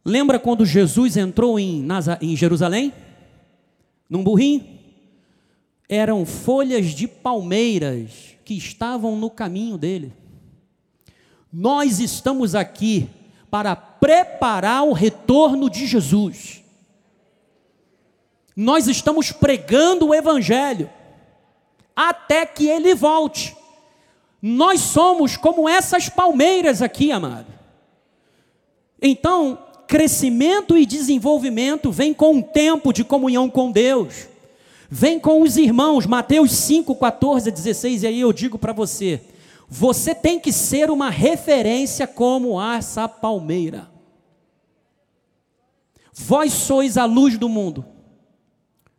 [0.04, 1.86] Lembra quando Jesus entrou em,
[2.20, 2.92] em Jerusalém?
[4.08, 4.66] Num burrinho?
[5.88, 10.12] Eram folhas de palmeiras que estavam no caminho dele.
[11.52, 13.08] Nós estamos aqui
[13.50, 16.62] para preparar o retorno de Jesus.
[18.60, 20.90] Nós estamos pregando o Evangelho
[21.94, 23.56] até que ele volte.
[24.42, 27.46] Nós somos como essas palmeiras aqui, amado.
[29.00, 29.56] Então,
[29.86, 34.26] crescimento e desenvolvimento vem com um tempo de comunhão com Deus.
[34.90, 39.20] Vem com os irmãos, Mateus 5, 14, 16, e aí eu digo para você:
[39.68, 43.88] você tem que ser uma referência como essa palmeira.
[46.12, 47.97] Vós sois a luz do mundo.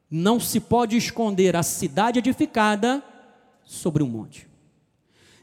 [0.09, 3.03] Não se pode esconder a cidade edificada
[3.63, 4.47] sobre um monte.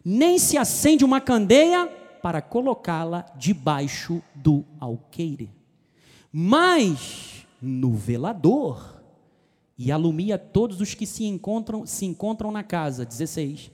[0.04, 1.86] Nem se acende uma candeia
[2.22, 5.50] para colocá-la debaixo do alqueire.
[6.32, 9.00] Mas no velador
[9.78, 13.04] e alumia todos os que se encontram se encontram na casa.
[13.04, 13.70] 16.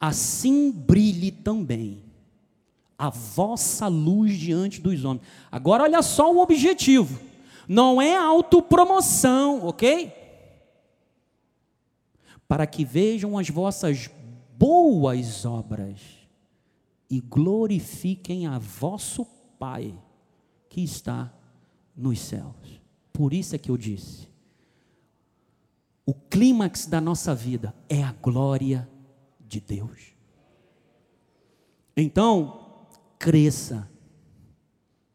[0.00, 2.02] Assim brilhe também
[2.98, 5.26] a vossa luz diante dos homens.
[5.50, 7.20] Agora olha só o objetivo
[7.68, 10.12] não é autopromoção, ok?
[12.46, 14.10] Para que vejam as vossas
[14.56, 16.00] boas obras
[17.10, 19.26] e glorifiquem a vosso
[19.58, 19.96] Pai
[20.68, 21.32] que está
[21.96, 22.82] nos céus.
[23.12, 24.28] Por isso é que eu disse:
[26.04, 28.88] o clímax da nossa vida é a glória
[29.40, 30.14] de Deus.
[31.96, 32.86] Então,
[33.18, 33.88] cresça,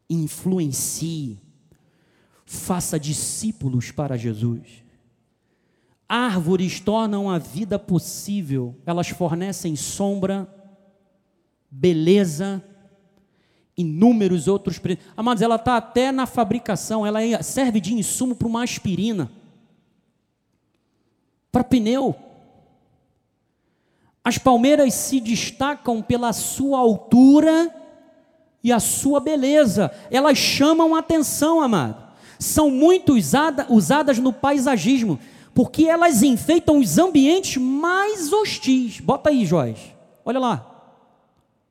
[0.08, 1.38] influencie,
[2.50, 4.82] faça discípulos para Jesus.
[6.08, 10.52] Árvores tornam a vida possível, elas fornecem sombra,
[11.70, 12.60] beleza,
[13.76, 14.80] inúmeros outros.
[15.16, 19.30] Amados, ela está até na fabricação, ela é, serve de insumo para uma aspirina,
[21.52, 22.16] para pneu.
[24.24, 27.72] As palmeiras se destacam pela sua altura
[28.60, 32.09] e a sua beleza, elas chamam a atenção, amado
[32.40, 35.20] são muito usada, usadas no paisagismo,
[35.54, 38.98] porque elas enfeitam os ambientes mais hostis.
[38.98, 39.78] Bota aí, Joás.
[40.24, 40.66] Olha lá.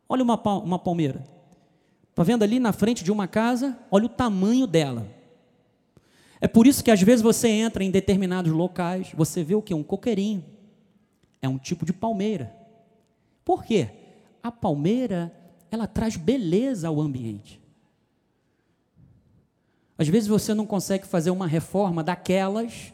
[0.07, 1.26] Olha uma, uma palmeira.
[2.11, 3.78] Está vendo ali na frente de uma casa?
[3.89, 5.07] Olha o tamanho dela.
[6.39, 9.74] É por isso que às vezes você entra em determinados locais, você vê o que?
[9.74, 10.43] Um coqueirinho.
[11.41, 12.55] É um tipo de palmeira.
[13.43, 13.89] Por quê?
[14.43, 15.34] A palmeira,
[15.72, 17.59] ela traz beleza ao ambiente.
[20.00, 22.93] Às vezes você não consegue fazer uma reforma daquelas,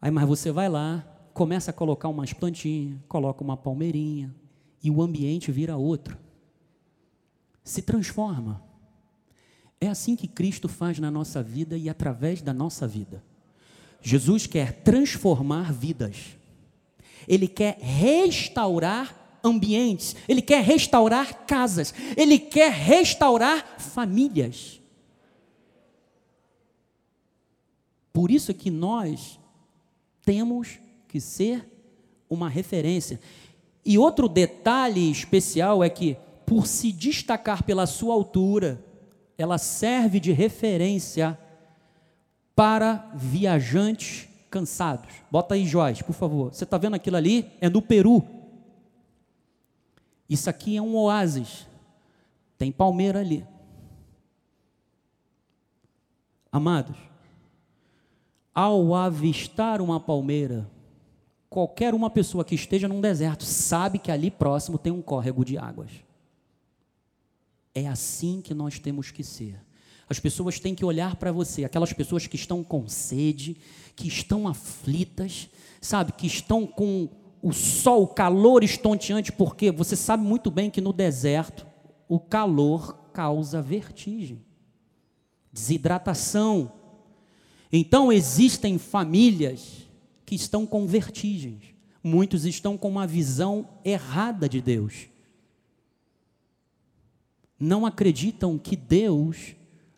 [0.00, 4.34] aí mas você vai lá, começa a colocar umas plantinhas, coloca uma palmeirinha,
[4.82, 6.16] e o ambiente vira outro.
[7.62, 8.62] Se transforma.
[9.78, 13.22] É assim que Cristo faz na nossa vida e através da nossa vida.
[14.00, 16.34] Jesus quer transformar vidas.
[17.28, 24.81] Ele quer restaurar ambientes, ele quer restaurar casas, ele quer restaurar famílias.
[28.12, 29.38] Por isso que nós
[30.24, 31.68] temos que ser
[32.28, 33.20] uma referência.
[33.84, 38.84] E outro detalhe especial é que, por se destacar pela sua altura
[39.42, 41.38] ela serve de referência
[42.54, 45.10] para viajantes cansados.
[45.30, 46.54] Bota aí, Joás, por favor.
[46.54, 47.50] Você está vendo aquilo ali?
[47.60, 48.24] É no Peru.
[50.28, 51.66] Isso aqui é um oásis.
[52.56, 53.44] Tem palmeira ali.
[56.50, 56.96] Amados,
[58.54, 60.70] ao avistar uma palmeira,
[61.48, 65.58] qualquer uma pessoa que esteja num deserto sabe que ali próximo tem um córrego de
[65.58, 65.90] águas.
[67.74, 69.58] É assim que nós temos que ser.
[70.08, 73.56] As pessoas têm que olhar para você, aquelas pessoas que estão com sede,
[73.96, 75.48] que estão aflitas,
[75.80, 77.08] sabe, que estão com
[77.42, 81.66] o sol, o calor estonteante, porque você sabe muito bem que no deserto
[82.08, 84.44] o calor causa vertigem,
[85.52, 86.72] desidratação.
[87.72, 89.88] Então existem famílias
[90.26, 91.64] que estão com vertigens,
[92.04, 95.06] muitos estão com uma visão errada de Deus.
[97.58, 99.54] Não acreditam que Deus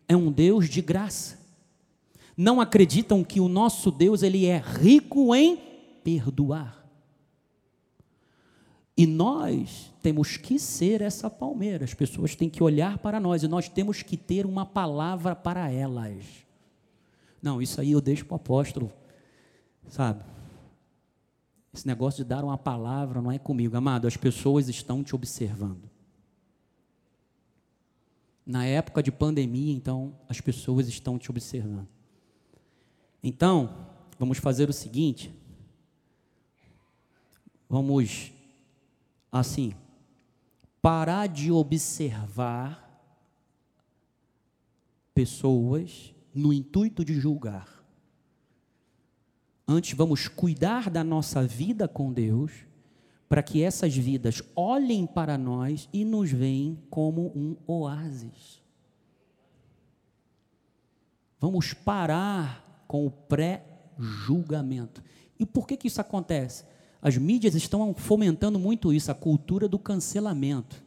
[0.07, 1.39] é um Deus de graça.
[2.37, 5.57] Não acreditam que o nosso Deus ele é rico em
[6.03, 6.85] perdoar.
[8.95, 11.83] E nós temos que ser essa palmeira.
[11.83, 15.69] As pessoas têm que olhar para nós e nós temos que ter uma palavra para
[15.69, 16.44] elas.
[17.45, 18.91] Não, isso aí eu deixo para o apóstolo,
[19.87, 20.25] sabe?
[21.71, 24.07] Esse negócio de dar uma palavra não é comigo, amado.
[24.07, 25.87] As pessoas estão te observando.
[28.43, 31.87] Na época de pandemia, então, as pessoas estão te observando.
[33.21, 35.31] Então, vamos fazer o seguinte.
[37.69, 38.31] Vamos,
[39.31, 39.75] assim,
[40.81, 42.81] parar de observar
[45.13, 47.83] pessoas no intuito de julgar.
[49.67, 52.51] Antes, vamos cuidar da nossa vida com Deus
[53.27, 58.61] para que essas vidas olhem para nós e nos veem como um oásis.
[61.39, 65.01] Vamos parar com o pré-julgamento.
[65.39, 66.65] E por que, que isso acontece?
[67.01, 70.84] As mídias estão fomentando muito isso, a cultura do cancelamento.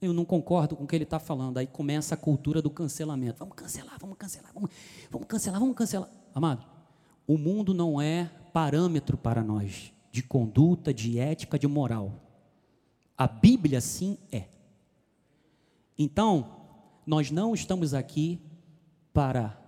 [0.00, 1.58] Eu não concordo com o que ele está falando.
[1.58, 3.38] Aí começa a cultura do cancelamento.
[3.38, 4.70] Vamos cancelar, vamos cancelar, vamos,
[5.10, 6.10] vamos cancelar, vamos cancelar.
[6.34, 6.66] Amado,
[7.26, 12.12] o mundo não é parâmetro para nós de conduta, de ética, de moral.
[13.16, 14.44] A Bíblia sim é.
[15.98, 16.56] Então,
[17.06, 18.40] nós não estamos aqui
[19.12, 19.58] para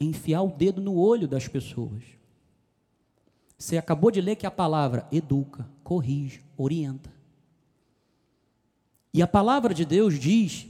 [0.00, 2.02] enfiar o dedo no olho das pessoas.
[3.56, 7.17] Você acabou de ler que a palavra educa, corrige, orienta.
[9.12, 10.66] E a palavra de Deus diz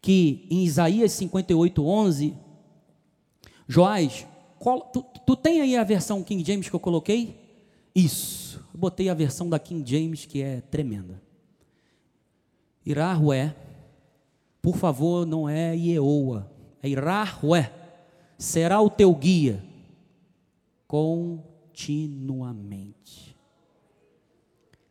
[0.00, 2.34] que em Isaías 58, 11,
[3.66, 4.26] Joás,
[4.92, 7.48] tu, tu tem aí a versão King James que eu coloquei?
[7.94, 8.64] Isso.
[8.72, 11.20] Eu botei a versão da King James que é tremenda.
[12.84, 13.54] Irahué,
[14.62, 16.50] por favor, não é Ieoa,
[16.82, 17.72] é Irahué.
[18.38, 19.62] Será o teu guia
[20.86, 23.36] continuamente.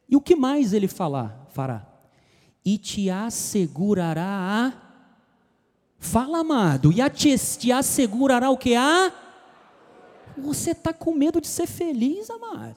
[0.08, 1.97] E o que mais ele falar, fará?
[2.68, 4.74] E te assegurará a
[5.98, 9.10] Fala, amado, e a te, te assegurará o que há?
[10.38, 12.76] Você está com medo de ser feliz, amado.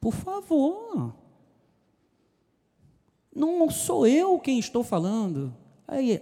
[0.00, 1.14] Por favor.
[3.32, 5.54] Não sou eu quem estou falando.
[5.86, 6.20] Aí,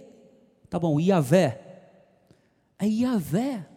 [0.69, 1.89] tá bom, Iavé.
[2.77, 3.67] É Iavé.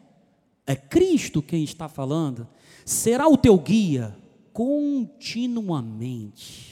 [0.66, 2.46] É Cristo quem está falando.
[2.84, 4.14] Será o teu guia
[4.52, 6.71] continuamente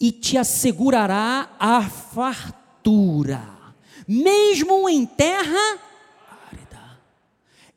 [0.00, 3.42] e te assegurará a fartura,
[4.06, 5.78] mesmo em terra
[6.48, 6.98] árida.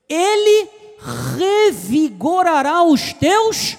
[0.08, 0.70] Ele
[1.38, 3.78] revigorará os teus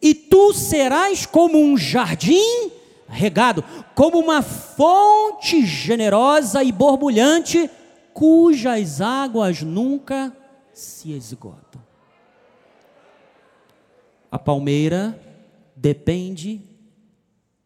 [0.00, 2.70] e tu serás como um jardim
[3.08, 3.64] regado,
[3.94, 7.68] como uma fonte generosa e borbulhante,
[8.14, 10.34] cujas águas nunca
[10.72, 11.82] se esgotam.
[14.30, 15.18] A palmeira
[15.80, 16.60] depende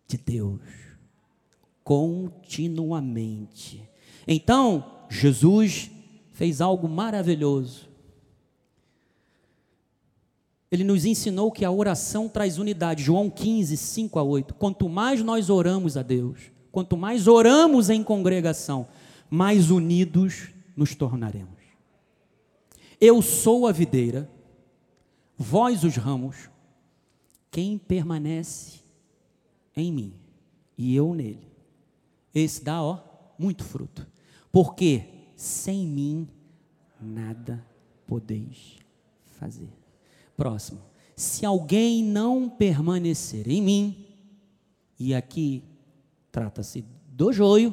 [0.06, 0.60] de Deus
[1.82, 3.82] continuamente.
[4.26, 5.90] Então, Jesus
[6.32, 7.94] fez algo maravilhoso
[10.74, 13.04] ele nos ensinou que a oração traz unidade.
[13.04, 14.54] João 15, 5 a 8.
[14.54, 18.88] Quanto mais nós oramos a Deus, quanto mais oramos em congregação,
[19.30, 21.62] mais unidos nos tornaremos.
[23.00, 24.28] Eu sou a videira,
[25.38, 26.50] vós os ramos,
[27.54, 28.80] quem permanece
[29.76, 30.12] em mim
[30.76, 31.46] e eu nele,
[32.34, 32.98] esse dá, ó,
[33.38, 34.04] muito fruto.
[34.50, 35.04] Porque
[35.36, 36.26] sem mim
[37.00, 37.64] nada
[38.08, 38.76] podeis
[39.38, 39.68] fazer.
[40.36, 40.80] Próximo.
[41.14, 44.04] Se alguém não permanecer em mim,
[44.98, 45.62] e aqui
[46.32, 47.72] trata-se do joio,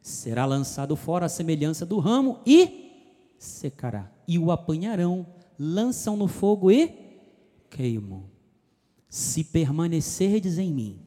[0.00, 2.92] será lançado fora a semelhança do ramo e
[3.40, 4.08] secará.
[4.28, 5.26] E o apanharão,
[5.58, 6.94] lançam no fogo e
[7.68, 8.33] queimam.
[9.14, 10.98] Se permanecerdes em mim,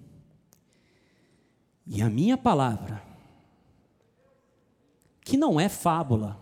[1.86, 3.04] e a minha palavra,
[5.20, 6.40] que não é fábula,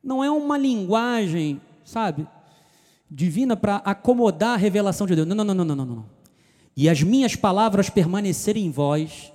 [0.00, 2.28] não é uma linguagem, sabe,
[3.10, 5.26] divina para acomodar a revelação de Deus.
[5.26, 6.10] Não, não, não, não, não, não.
[6.76, 9.32] E as minhas palavras permanecerem em vós,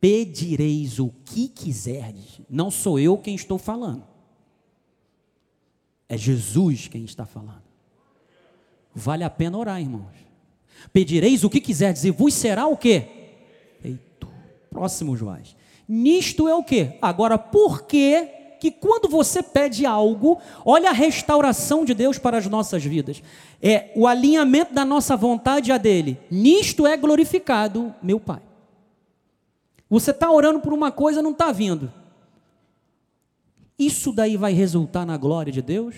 [0.00, 2.40] pedireis o que quiserdes.
[2.50, 4.02] Não sou eu quem estou falando.
[6.08, 7.71] É Jesus quem está falando.
[8.94, 10.14] Vale a pena orar, irmãos.
[10.92, 13.06] Pedireis o que quiserdes e vos será o quê?
[13.80, 14.28] Feito.
[14.70, 15.56] Próximo, Joás.
[15.88, 16.98] Nisto é o quê?
[17.00, 18.28] Agora, por que
[18.62, 23.20] que quando você pede algo, olha a restauração de Deus para as nossas vidas.
[23.60, 26.16] É o alinhamento da nossa vontade a dele.
[26.30, 28.40] Nisto é glorificado meu Pai.
[29.90, 31.92] Você está orando por uma coisa, não está vindo.
[33.76, 35.96] Isso daí vai resultar na glória de Deus?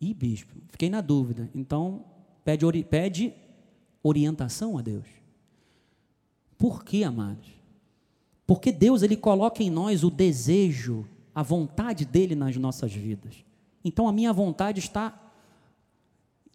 [0.00, 1.50] Ih, bispo, fiquei na dúvida.
[1.54, 2.04] Então,
[2.44, 3.32] pede, ori pede
[4.02, 5.06] orientação a Deus.
[6.58, 7.46] Por que, amados?
[8.46, 13.44] Porque Deus ele coloca em nós o desejo, a vontade dele nas nossas vidas.
[13.84, 15.18] Então a minha vontade está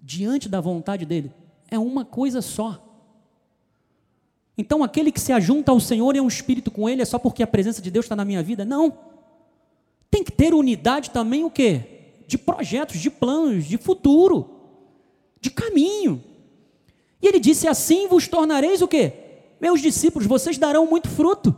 [0.01, 1.31] diante da vontade dele.
[1.69, 2.87] É uma coisa só.
[4.57, 7.19] Então aquele que se ajunta ao Senhor e é um espírito com ele é só
[7.19, 8.63] porque a presença de Deus está na minha vida?
[8.63, 8.97] Não.
[10.09, 11.90] Tem que ter unidade também o quê?
[12.31, 14.49] De projetos, de planos, de futuro,
[15.41, 16.23] de caminho.
[17.21, 19.13] E ele disse: assim vos tornareis o quê?
[19.59, 21.53] Meus discípulos, vocês darão muito fruto.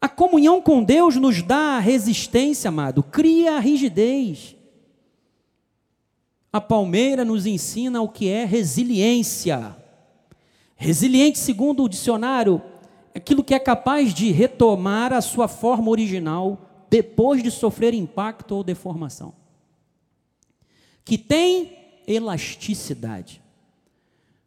[0.00, 4.56] A comunhão com Deus nos dá resistência, amado, cria rigidez.
[6.52, 9.76] A palmeira nos ensina o que é resiliência.
[10.74, 12.60] Resiliente, segundo o dicionário,
[13.14, 18.52] é aquilo que é capaz de retomar a sua forma original depois de sofrer impacto
[18.52, 19.32] ou deformação.
[21.02, 23.40] Que tem elasticidade.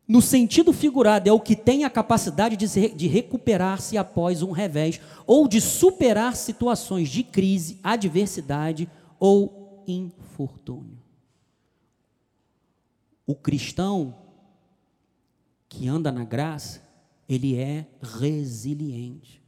[0.07, 5.01] No sentido figurado, é o que tem a capacidade de, de recuperar-se após um revés
[5.25, 8.87] ou de superar situações de crise, adversidade
[9.19, 10.99] ou infortúnio.
[13.25, 14.15] O cristão
[15.67, 16.83] que anda na graça,
[17.27, 19.44] ele é resiliente.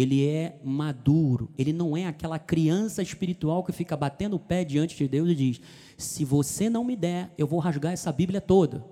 [0.00, 4.96] Ele é maduro, ele não é aquela criança espiritual que fica batendo o pé diante
[4.96, 5.60] de Deus e diz:
[5.98, 8.82] Se você não me der, eu vou rasgar essa Bíblia toda.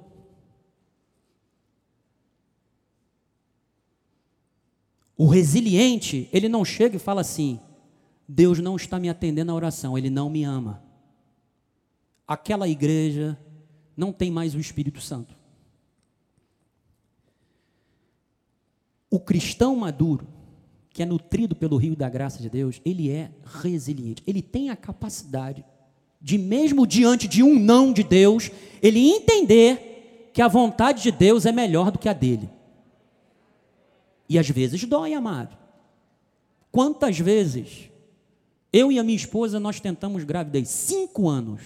[5.17, 7.59] O resiliente, ele não chega e fala assim:
[8.29, 10.83] Deus não está me atendendo à oração, ele não me ama.
[12.27, 13.39] Aquela igreja
[13.97, 15.35] não tem mais o Espírito Santo.
[19.11, 20.29] O cristão maduro,
[20.99, 23.31] que é nutrido pelo rio da graça de Deus, ele é
[23.63, 25.65] resiliente, ele tem a capacidade
[26.21, 28.51] de, mesmo diante de um não de Deus,
[28.83, 32.51] ele entender que a vontade de Deus é melhor do que a dele.
[34.29, 35.57] E às vezes dói, amado.
[36.73, 37.89] Quantas vezes
[38.73, 40.69] eu e a minha esposa nós tentamos gravidez?
[40.69, 41.63] Cinco anos.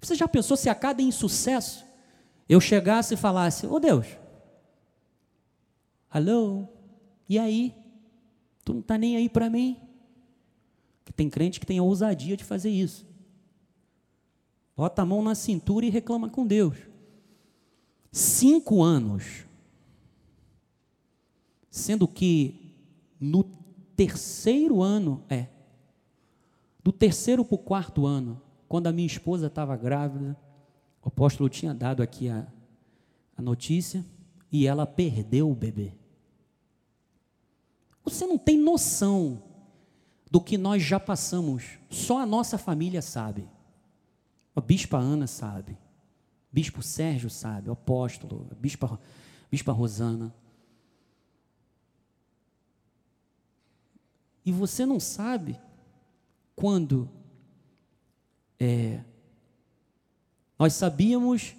[0.00, 1.84] Você já pensou se a cada insucesso
[2.48, 4.06] eu chegasse e falasse: Ô oh Deus,
[6.10, 6.66] alô,
[7.30, 7.74] e aí?
[8.62, 9.78] Tu não está nem aí para mim?
[11.16, 13.06] Tem crente que tem a ousadia de fazer isso.
[14.76, 16.76] Bota a mão na cintura e reclama com Deus.
[18.12, 19.46] Cinco anos
[21.70, 22.74] Sendo que
[23.20, 23.44] no
[23.94, 25.46] terceiro ano, é,
[26.82, 30.36] do terceiro para o quarto ano, quando a minha esposa estava grávida,
[31.02, 32.46] o apóstolo tinha dado aqui a,
[33.36, 34.04] a notícia,
[34.50, 35.92] e ela perdeu o bebê.
[38.10, 39.42] Você não tem noção
[40.30, 43.48] do que nós já passamos, só a nossa família sabe.
[44.54, 45.78] A bispa Ana sabe,
[46.52, 49.00] bispo Sérgio sabe, o apóstolo, a bispa,
[49.50, 50.34] bispa Rosana.
[54.44, 55.58] E você não sabe
[56.56, 57.08] quando
[58.58, 59.04] é,
[60.58, 61.54] nós sabíamos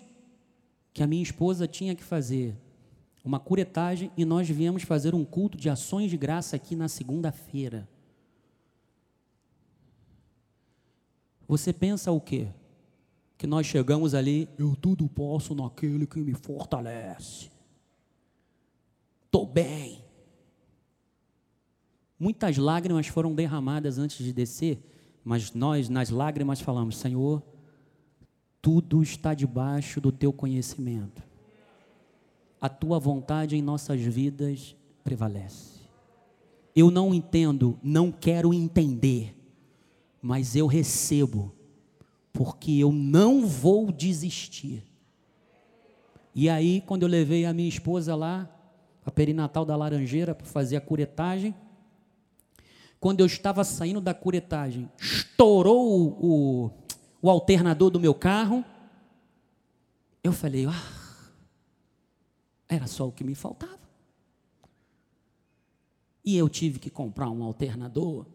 [0.93, 2.57] que a minha esposa tinha que fazer
[3.23, 7.87] uma curetagem e nós viemos fazer um culto de ações de graça aqui na segunda-feira.
[11.47, 12.47] Você pensa o quê?
[13.37, 17.51] Que nós chegamos ali, eu tudo posso naquele que me fortalece.
[19.25, 20.03] Estou bem.
[22.17, 24.79] Muitas lágrimas foram derramadas antes de descer,
[25.23, 27.41] mas nós, nas lágrimas, falamos: Senhor,
[28.61, 31.30] tudo está debaixo do teu conhecimento.
[32.61, 35.81] A tua vontade em nossas vidas prevalece.
[36.75, 39.35] Eu não entendo, não quero entender,
[40.21, 41.51] mas eu recebo,
[42.31, 44.83] porque eu não vou desistir.
[46.35, 48.49] E aí, quando eu levei a minha esposa lá,
[49.03, 51.55] a perinatal da Laranjeira, para fazer a curetagem,
[52.99, 56.71] quando eu estava saindo da curetagem, estourou o, o,
[57.23, 58.63] o alternador do meu carro,
[60.23, 61.00] eu falei, ah,
[62.71, 63.81] era só o que me faltava.
[66.23, 68.25] E eu tive que comprar um alternador.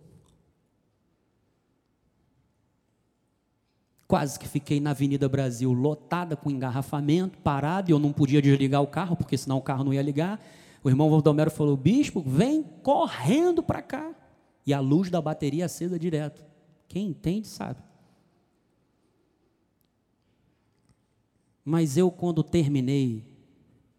[4.07, 8.83] Quase que fiquei na Avenida Brasil lotada com engarrafamento, parado, e eu não podia desligar
[8.83, 10.39] o carro, porque senão o carro não ia ligar.
[10.85, 14.15] O irmão Valdomero falou: Bispo, vem correndo para cá.
[14.67, 16.45] E a luz da bateria acesa direto.
[16.87, 17.81] Quem entende sabe.
[21.65, 23.36] Mas eu, quando terminei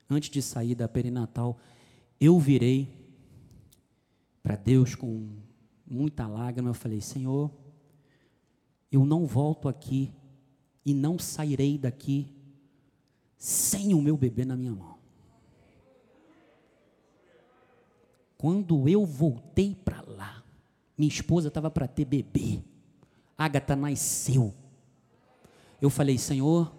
[0.10, 1.58] antes de sair da perinatal,
[2.20, 2.96] eu virei
[4.42, 5.28] para Deus com
[5.86, 7.52] muita lágrima, eu falei: Senhor,
[8.92, 10.12] eu não volto aqui
[10.86, 12.34] e não sairei daqui
[13.38, 14.98] sem o meu bebê na minha mão.
[18.38, 20.44] Quando eu voltei para lá,
[20.98, 22.62] minha esposa estava para ter bebê,
[23.38, 24.54] Agatha nasceu.
[25.82, 26.74] Eu falei: Senhor,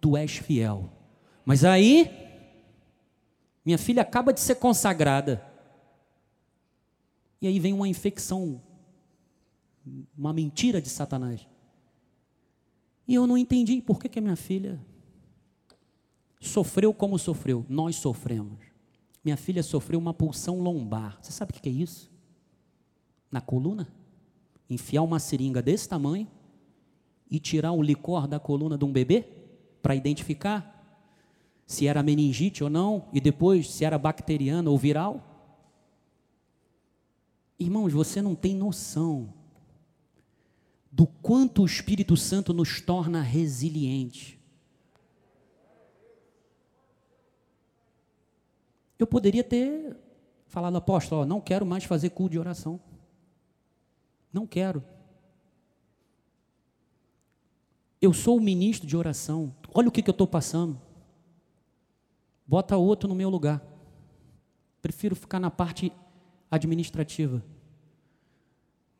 [0.00, 0.90] tu és fiel.
[1.44, 2.29] Mas aí
[3.64, 5.44] minha filha acaba de ser consagrada.
[7.40, 8.60] E aí vem uma infecção,
[10.16, 11.46] uma mentira de Satanás.
[13.06, 14.80] E eu não entendi por que, que a minha filha
[16.40, 17.66] sofreu como sofreu.
[17.68, 18.58] Nós sofremos.
[19.24, 21.18] Minha filha sofreu uma pulsão lombar.
[21.20, 22.10] Você sabe o que é isso?
[23.30, 23.92] Na coluna?
[24.68, 26.28] Enfiar uma seringa desse tamanho
[27.30, 29.26] e tirar um licor da coluna de um bebê
[29.82, 30.79] para identificar
[31.70, 35.24] se era meningite ou não, e depois se era bacteriana ou viral.
[37.60, 39.32] Irmãos, você não tem noção
[40.90, 44.36] do quanto o Espírito Santo nos torna resilientes.
[48.98, 49.96] Eu poderia ter
[50.48, 52.80] falado, apóstolo, não quero mais fazer culto de oração.
[54.32, 54.82] Não quero.
[58.02, 59.54] Eu sou o ministro de oração.
[59.72, 60.89] Olha o que, que eu estou passando.
[62.50, 63.62] Bota outro no meu lugar.
[64.82, 65.92] Prefiro ficar na parte
[66.50, 67.40] administrativa.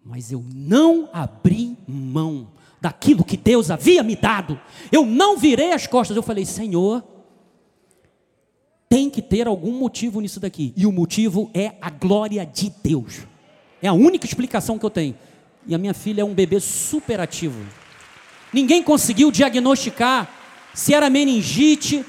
[0.05, 4.57] Mas eu não abri mão daquilo que Deus havia me dado.
[4.93, 6.17] Eu não virei as costas.
[6.17, 7.03] Eu falei, Senhor,
[8.89, 10.73] tem que ter algum motivo nisso daqui.
[10.77, 13.27] E o motivo é a glória de Deus.
[13.83, 15.19] É a única explicação que eu tenho.
[15.67, 17.61] E a minha filha é um bebê super ativo.
[18.53, 20.33] Ninguém conseguiu diagnosticar
[20.73, 22.07] se era meningite,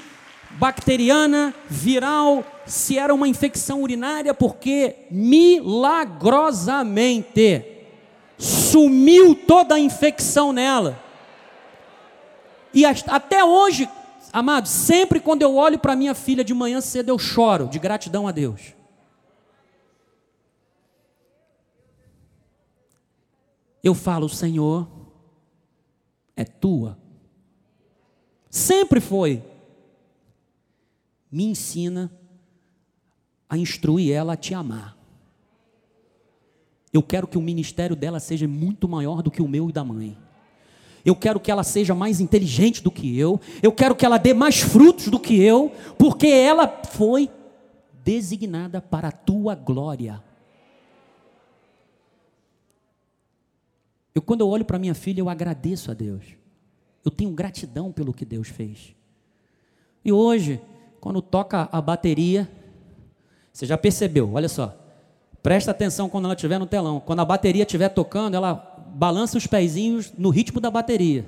[0.58, 7.64] bacteriana, viral, se era uma infecção urinária, porque milagrosamente
[8.38, 11.00] sumiu toda a infecção nela.
[12.74, 13.88] E até hoje,
[14.32, 18.26] amados, sempre quando eu olho para minha filha de manhã cedo, eu choro de gratidão
[18.26, 18.72] a Deus.
[23.82, 24.88] Eu falo, Senhor,
[26.36, 26.96] é tua.
[28.48, 29.42] Sempre foi
[31.32, 32.12] me ensina
[33.48, 34.96] a instruir ela a te amar.
[36.92, 39.82] Eu quero que o ministério dela seja muito maior do que o meu e da
[39.82, 40.16] mãe.
[41.04, 43.40] Eu quero que ela seja mais inteligente do que eu.
[43.62, 47.30] Eu quero que ela dê mais frutos do que eu, porque ela foi
[48.04, 50.22] designada para a tua glória.
[54.14, 56.24] Eu quando eu olho para minha filha, eu agradeço a Deus.
[57.02, 58.94] Eu tenho gratidão pelo que Deus fez.
[60.04, 60.60] E hoje,
[61.02, 62.48] quando toca a bateria,
[63.52, 64.78] você já percebeu, olha só.
[65.42, 67.00] Presta atenção quando ela estiver no telão.
[67.00, 68.54] Quando a bateria estiver tocando, ela
[68.94, 71.26] balança os pezinhos no ritmo da bateria.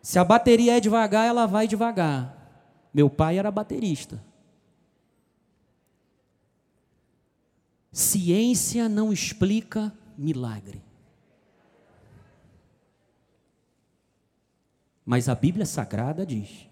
[0.00, 2.88] Se a bateria é devagar, ela vai devagar.
[2.94, 4.18] Meu pai era baterista.
[7.92, 10.82] Ciência não explica milagre.
[15.04, 16.66] Mas a Bíblia Sagrada diz: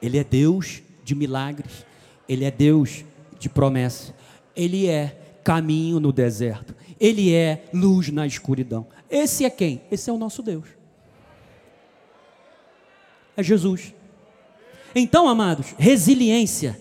[0.00, 1.86] Ele é Deus de milagres,
[2.28, 3.04] Ele é Deus
[3.38, 4.12] de promessa,
[4.54, 8.86] Ele é caminho no deserto, Ele é luz na escuridão.
[9.08, 9.80] Esse é quem?
[9.90, 10.66] Esse é o nosso Deus.
[13.36, 13.94] É Jesus.
[14.94, 16.80] Então, amados, resiliência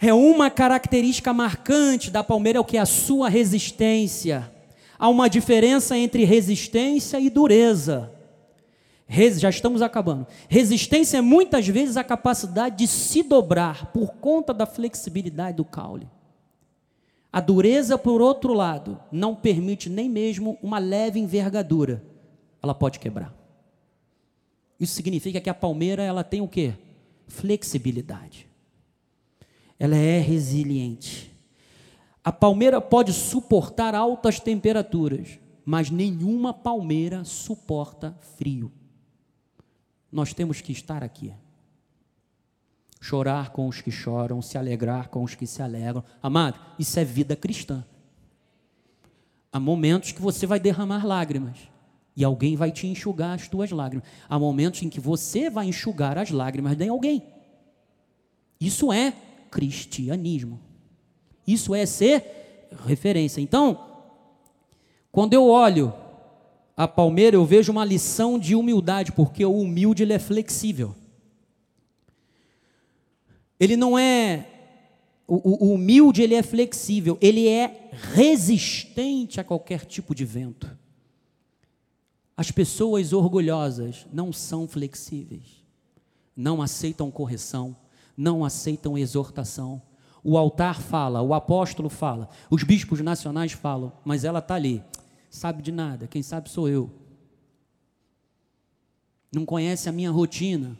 [0.00, 4.50] é uma característica marcante da palmeira, é o que é a sua resistência.
[4.98, 8.10] Há uma diferença entre resistência e dureza.
[9.40, 10.26] Já estamos acabando.
[10.48, 16.08] Resistência é muitas vezes a capacidade de se dobrar por conta da flexibilidade do caule.
[17.32, 22.02] A dureza, por outro lado, não permite nem mesmo uma leve envergadura.
[22.62, 23.34] Ela pode quebrar.
[24.78, 26.74] Isso significa que a palmeira ela tem o quê?
[27.26, 28.46] Flexibilidade.
[29.78, 31.32] Ela é resiliente.
[32.22, 38.70] A palmeira pode suportar altas temperaturas, mas nenhuma palmeira suporta frio.
[40.10, 41.32] Nós temos que estar aqui
[43.00, 46.04] chorar com os que choram, se alegrar com os que se alegram.
[46.22, 47.82] Amado, isso é vida cristã.
[49.50, 51.58] Há momentos que você vai derramar lágrimas
[52.14, 54.06] e alguém vai te enxugar as tuas lágrimas.
[54.28, 57.22] Há momentos em que você vai enxugar as lágrimas de alguém.
[58.60, 59.12] Isso é
[59.50, 60.60] cristianismo.
[61.46, 63.40] Isso é ser referência.
[63.40, 63.86] Então,
[65.10, 65.92] quando eu olho
[66.82, 70.96] a palmeira, eu vejo uma lição de humildade, porque o humilde ele é flexível.
[73.58, 74.46] Ele não é
[75.28, 80.74] o, o, humilde, ele é flexível, ele é resistente a qualquer tipo de vento.
[82.34, 85.62] As pessoas orgulhosas não são flexíveis,
[86.34, 87.76] não aceitam correção,
[88.16, 89.82] não aceitam exortação.
[90.24, 94.82] O altar fala, o apóstolo fala, os bispos nacionais falam, mas ela está ali,
[95.30, 96.90] sabe de nada, quem sabe sou eu.
[99.32, 100.76] Não conhece a minha rotina,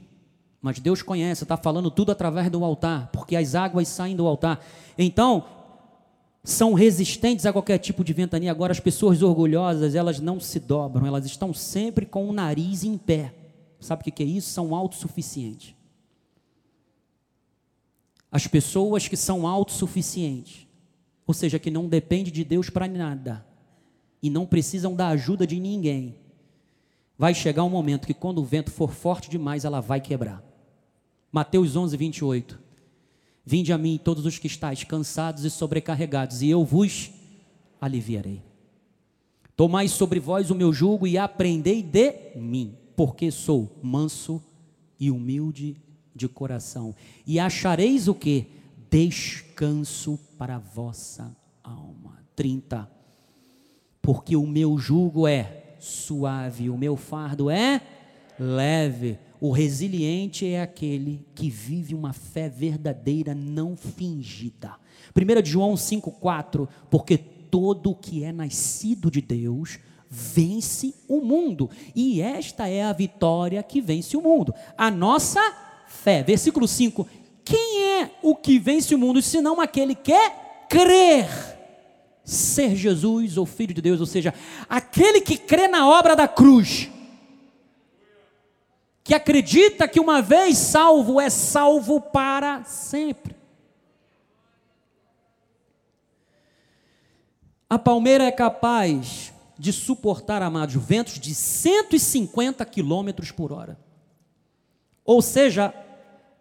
[0.60, 4.62] mas Deus conhece, está falando tudo através do altar, porque as águas saem do altar.
[4.98, 5.46] Então,
[6.42, 8.50] são resistentes a qualquer tipo de ventania.
[8.50, 12.98] Agora, as pessoas orgulhosas, elas não se dobram, elas estão sempre com o nariz em
[12.98, 13.32] pé.
[13.78, 14.50] Sabe o que é isso?
[14.50, 15.74] São autossuficientes.
[18.32, 20.66] As pessoas que são autossuficientes,
[21.26, 23.49] ou seja, que não dependem de Deus para nada
[24.22, 26.16] e não precisam da ajuda de ninguém,
[27.16, 30.42] vai chegar um momento que, quando o vento for forte demais, ela vai quebrar.
[31.30, 32.60] Mateus 11, 28.
[33.44, 37.10] Vinde a mim todos os que estáis cansados e sobrecarregados, e eu vos
[37.80, 38.42] aliviarei.
[39.56, 44.42] Tomai sobre vós o meu jugo e aprendei de mim, porque sou manso
[44.98, 45.76] e humilde
[46.14, 46.94] de coração,
[47.26, 48.46] e achareis o que?
[48.90, 52.18] Descanso para a vossa alma.
[52.34, 52.99] 30.
[54.02, 57.80] Porque o meu jugo é suave, o meu fardo é
[58.38, 59.18] leve.
[59.40, 64.72] O resiliente é aquele que vive uma fé verdadeira, não fingida.
[65.16, 69.78] 1 João 5,4: Porque todo que é nascido de Deus
[70.08, 75.40] vence o mundo, e esta é a vitória que vence o mundo, a nossa
[75.86, 76.22] fé.
[76.22, 77.06] Versículo 5:
[77.44, 80.12] Quem é o que vence o mundo, senão aquele que
[80.68, 81.59] crer
[82.30, 84.32] ser Jesus, ou Filho de Deus, ou seja,
[84.68, 86.88] aquele que crê na obra da cruz
[89.02, 93.34] que acredita que uma vez salvo é salvo para sempre.
[97.68, 103.78] A palmeira é capaz de suportar, amados, ventos de 150 quilômetros por hora.
[105.04, 105.74] Ou seja,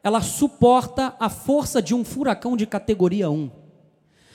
[0.04, 3.59] ela suporta a força de um furacão de categoria 1.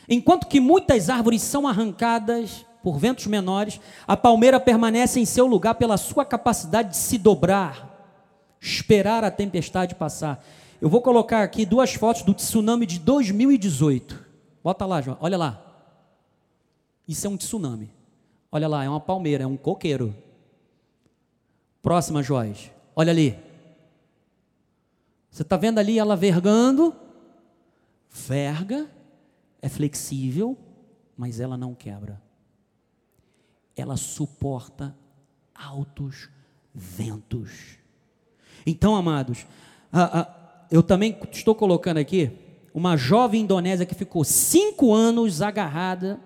[0.08, 5.74] Enquanto que muitas árvores são arrancadas por ventos menores, a palmeira permanece em seu lugar
[5.74, 8.16] pela sua capacidade de se dobrar,
[8.60, 10.44] esperar a tempestade passar.
[10.80, 14.22] Eu vou colocar aqui duas fotos do tsunami de 2018.
[14.62, 15.62] Bota lá, João, olha lá.
[17.08, 17.90] Isso é um tsunami.
[18.52, 20.14] Olha lá, é uma palmeira, é um coqueiro.
[21.82, 22.70] Próxima, Joás.
[22.94, 23.38] Olha ali.
[25.30, 26.94] Você está vendo ali ela vergando?
[28.08, 28.88] Verga,
[29.64, 30.58] é flexível,
[31.16, 32.20] mas ela não quebra.
[33.74, 34.94] Ela suporta
[35.54, 36.28] altos
[36.74, 37.78] ventos.
[38.66, 39.46] Então, amados,
[39.90, 42.30] a, a, eu também estou colocando aqui
[42.74, 46.20] uma jovem indonésia que ficou cinco anos agarrada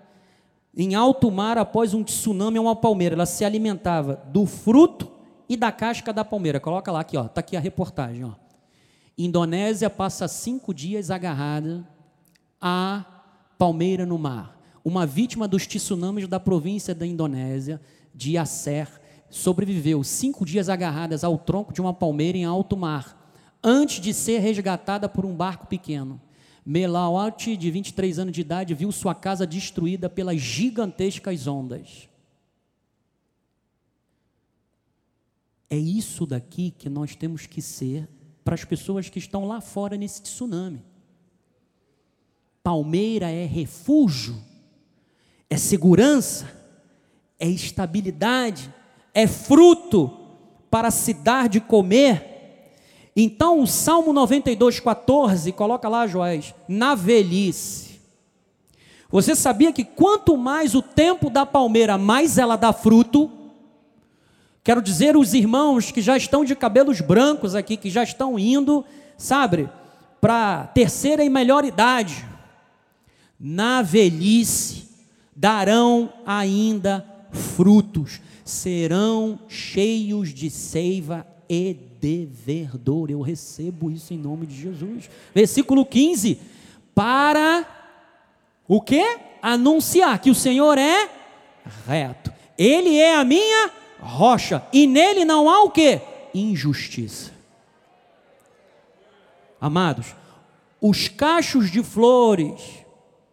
[0.76, 3.14] em alto mar após um tsunami a uma palmeira.
[3.14, 5.08] Ela se alimentava do fruto
[5.48, 6.58] e da casca da palmeira.
[6.58, 7.28] Coloca lá aqui, ó.
[7.28, 8.32] Tá aqui a reportagem, ó.
[9.16, 11.88] Indonésia passa cinco dias agarrada
[12.60, 13.17] à
[13.58, 14.56] palmeira no mar.
[14.84, 17.80] Uma vítima dos tsunamis da província da Indonésia,
[18.14, 18.88] de Aceh,
[19.28, 23.30] sobreviveu cinco dias agarradas ao tronco de uma palmeira em alto mar,
[23.62, 26.20] antes de ser resgatada por um barco pequeno.
[26.64, 32.08] Melawat, de 23 anos de idade, viu sua casa destruída pelas gigantescas ondas.
[35.70, 38.08] É isso daqui que nós temos que ser
[38.44, 40.82] para as pessoas que estão lá fora nesse tsunami.
[42.62, 44.36] Palmeira é refúgio,
[45.48, 46.46] é segurança,
[47.38, 48.72] é estabilidade,
[49.14, 50.10] é fruto
[50.70, 52.74] para se dar de comer.
[53.16, 57.98] Então, o Salmo 92, 14, coloca lá, Joás, na velhice.
[59.10, 63.30] Você sabia que quanto mais o tempo da palmeira, mais ela dá fruto?
[64.62, 68.84] Quero dizer, os irmãos que já estão de cabelos brancos aqui, que já estão indo,
[69.16, 69.68] sabe,
[70.20, 72.26] para terceira e melhor idade,
[73.38, 74.88] na velhice
[75.34, 83.10] darão ainda frutos, serão cheios de seiva e de verdor.
[83.10, 85.08] Eu recebo isso em nome de Jesus.
[85.34, 86.38] Versículo 15:
[86.94, 87.64] para
[88.66, 89.18] o que?
[89.40, 91.08] Anunciar que o Senhor é
[91.86, 92.32] reto.
[92.58, 93.70] Ele é a minha
[94.00, 96.00] rocha e nele não há o que?
[96.34, 97.30] Injustiça.
[99.60, 100.14] Amados,
[100.80, 102.77] os cachos de flores,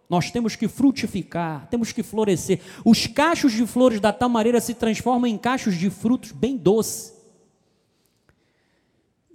[0.10, 2.62] nós temos que frutificar, temos que florescer.
[2.84, 7.14] Os cachos de flores da tamareira se transformam em cachos de frutos bem doces.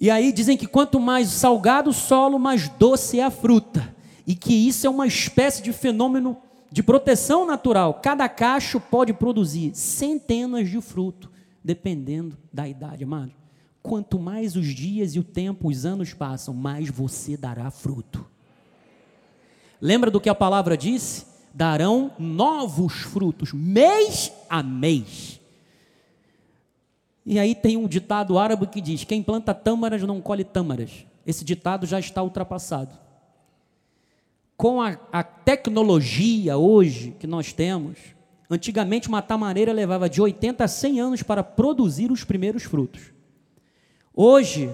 [0.01, 3.95] E aí dizem que quanto mais salgado o solo, mais doce é a fruta.
[4.27, 6.37] E que isso é uma espécie de fenômeno
[6.71, 7.95] de proteção natural.
[7.95, 11.29] Cada cacho pode produzir centenas de frutos,
[11.63, 13.33] dependendo da idade, amado.
[13.83, 18.25] Quanto mais os dias e o tempo, os anos passam, mais você dará fruto.
[19.81, 21.27] Lembra do que a palavra disse?
[21.53, 25.41] Darão novos frutos, mês a mês.
[27.25, 31.07] E aí tem um ditado árabe que diz: quem planta tâmaras não colhe tâmaras.
[31.27, 32.97] Esse ditado já está ultrapassado.
[34.57, 37.99] Com a, a tecnologia hoje que nós temos,
[38.49, 43.13] antigamente uma tamareira levava de 80 a 100 anos para produzir os primeiros frutos.
[44.15, 44.71] Hoje,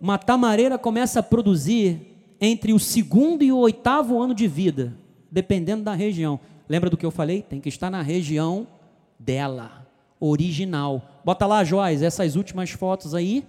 [0.00, 4.96] uma tamareira começa a produzir entre o segundo e o oitavo ano de vida,
[5.30, 6.38] dependendo da região.
[6.68, 7.42] Lembra do que eu falei?
[7.42, 8.66] Tem que estar na região
[9.18, 9.86] dela,
[10.20, 11.20] original.
[11.24, 13.46] Bota lá, Joás, essas últimas fotos aí.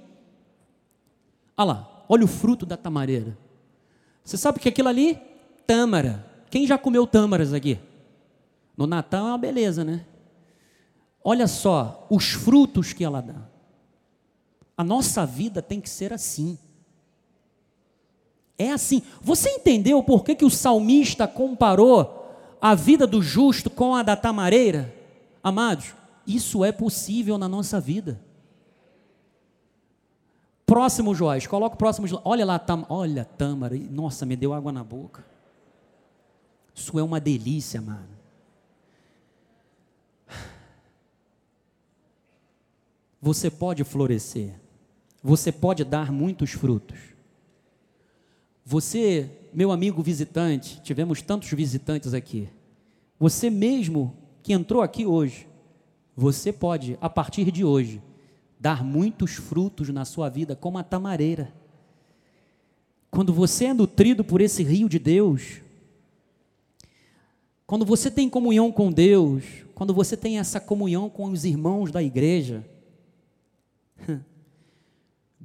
[1.55, 3.38] Olha lá, olha o fruto da tamareira.
[4.23, 5.19] Você sabe que aquilo ali?
[5.65, 6.25] Tâmara.
[6.49, 7.79] Quem já comeu tâmaras aqui?
[8.75, 10.05] No Natal é uma beleza, né?
[11.23, 13.49] Olha só os frutos que ela dá.
[14.77, 16.57] A nossa vida tem que ser assim.
[18.58, 19.01] É assim.
[19.22, 24.16] Você entendeu por que, que o salmista comparou a vida do justo com a da
[24.16, 24.93] tamareira?
[25.43, 25.93] Amados,
[26.26, 28.20] isso é possível na nossa vida.
[30.66, 32.08] Próximo Joás, coloca o próximo.
[32.26, 33.76] Olha lá, tam, olha, tâmara.
[33.78, 35.24] Nossa, me deu água na boca.
[36.76, 38.18] Isso é uma delícia, mano.
[43.22, 44.60] Você pode florescer.
[45.24, 47.07] Você pode dar muitos frutos.
[48.70, 52.49] Você, meu amigo visitante, tivemos tantos visitantes aqui.
[53.18, 54.13] Você mesmo
[54.43, 55.47] que entrou aqui hoje,
[56.13, 58.01] você pode, a partir de hoje,
[58.59, 61.53] dar muitos frutos na sua vida, como a tamareira.
[63.09, 65.61] Quando você é nutrido por esse rio de Deus,
[67.65, 69.45] quando você tem comunhão com Deus,
[69.76, 72.68] quando você tem essa comunhão com os irmãos da igreja,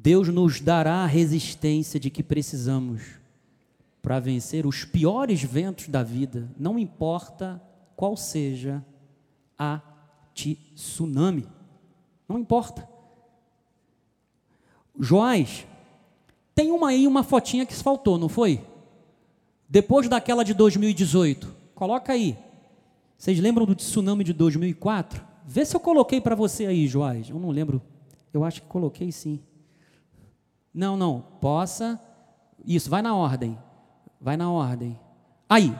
[0.02, 3.02] Deus nos dará a resistência de que precisamos
[4.02, 7.62] para vencer os piores ventos da vida, não importa
[7.94, 8.84] qual seja
[9.56, 9.80] a
[10.34, 11.46] tsunami.
[12.28, 12.88] Não importa.
[14.98, 15.64] Joás,
[16.52, 18.60] tem uma aí, uma fotinha que faltou, não foi?
[19.68, 21.54] Depois daquela de 2018.
[21.76, 22.36] Coloca aí.
[23.16, 25.24] Vocês lembram do tsunami de 2004?
[25.46, 27.30] Vê se eu coloquei para você aí, Joás.
[27.30, 27.80] Eu não lembro.
[28.34, 29.38] Eu acho que coloquei sim.
[30.72, 31.20] Não, não.
[31.40, 32.00] Possa.
[32.64, 33.58] Isso, vai na ordem.
[34.20, 34.98] Vai na ordem.
[35.48, 35.74] Aí.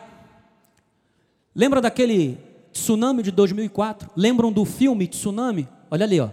[1.54, 2.38] Lembra daquele
[2.72, 4.10] tsunami de 2004?
[4.16, 5.68] Lembram do filme Tsunami?
[5.90, 6.30] Olha ali, ó.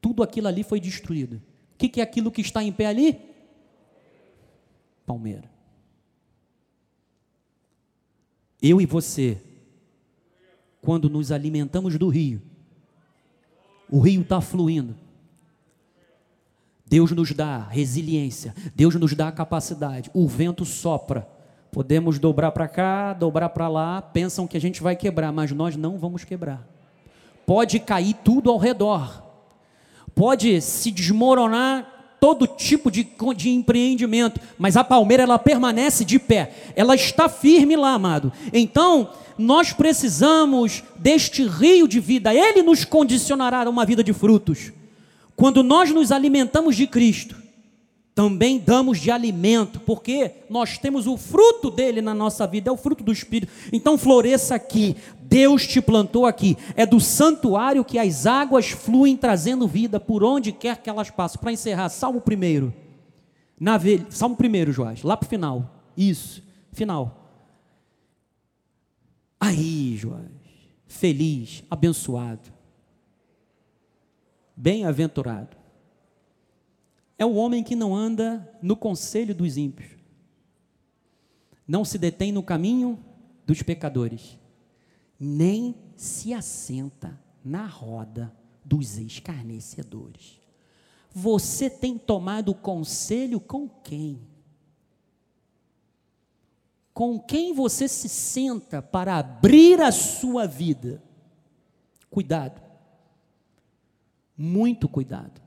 [0.00, 1.36] Tudo aquilo ali foi destruído.
[1.74, 3.20] O que, que é aquilo que está em pé ali?
[5.06, 5.50] Palmeira.
[8.60, 9.40] Eu e você,
[10.80, 12.42] quando nos alimentamos do rio,
[13.90, 14.96] o rio está fluindo.
[16.92, 20.10] Deus nos dá resiliência, Deus nos dá capacidade.
[20.12, 21.26] O vento sopra.
[21.70, 25.74] Podemos dobrar para cá, dobrar para lá, pensam que a gente vai quebrar, mas nós
[25.74, 26.68] não vamos quebrar.
[27.46, 29.22] Pode cair tudo ao redor,
[30.14, 36.52] pode se desmoronar todo tipo de, de empreendimento, mas a palmeira ela permanece de pé,
[36.76, 38.30] ela está firme lá, amado.
[38.52, 44.72] Então, nós precisamos deste rio de vida, ele nos condicionará a uma vida de frutos.
[45.42, 47.34] Quando nós nos alimentamos de Cristo,
[48.14, 52.76] também damos de alimento, porque nós temos o fruto dele na nossa vida, é o
[52.76, 53.52] fruto do Espírito.
[53.72, 59.66] Então floresça aqui, Deus te plantou aqui, é do santuário que as águas fluem trazendo
[59.66, 61.40] vida por onde quer que elas passem.
[61.40, 62.72] Para encerrar, Salmo primeiro,
[63.58, 66.40] na velha, Salmo primeiro, Joás, lá para o final, isso,
[66.72, 67.18] final.
[69.40, 70.22] Aí, Joás,
[70.86, 72.61] feliz, abençoado,
[74.56, 75.56] bem-aventurado
[77.18, 79.90] é o homem que não anda no conselho dos ímpios,
[81.66, 82.98] não se detém no caminho
[83.46, 84.38] dos pecadores,
[85.18, 88.34] nem se assenta na roda
[88.64, 90.40] dos escarnecedores.
[91.14, 94.20] Você tem tomado conselho com quem?
[96.92, 101.02] Com quem você se senta para abrir a sua vida?
[102.10, 102.60] Cuidado,
[104.42, 105.40] muito cuidado.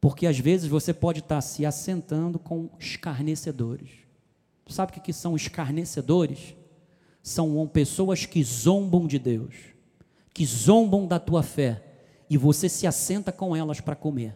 [0.00, 3.90] Porque às vezes você pode estar se assentando com escarnecedores.
[4.66, 6.56] Sabe o que são escarnecedores?
[7.22, 9.54] São pessoas que zombam de Deus,
[10.32, 11.82] que zombam da tua fé,
[12.28, 14.34] e você se assenta com elas para comer.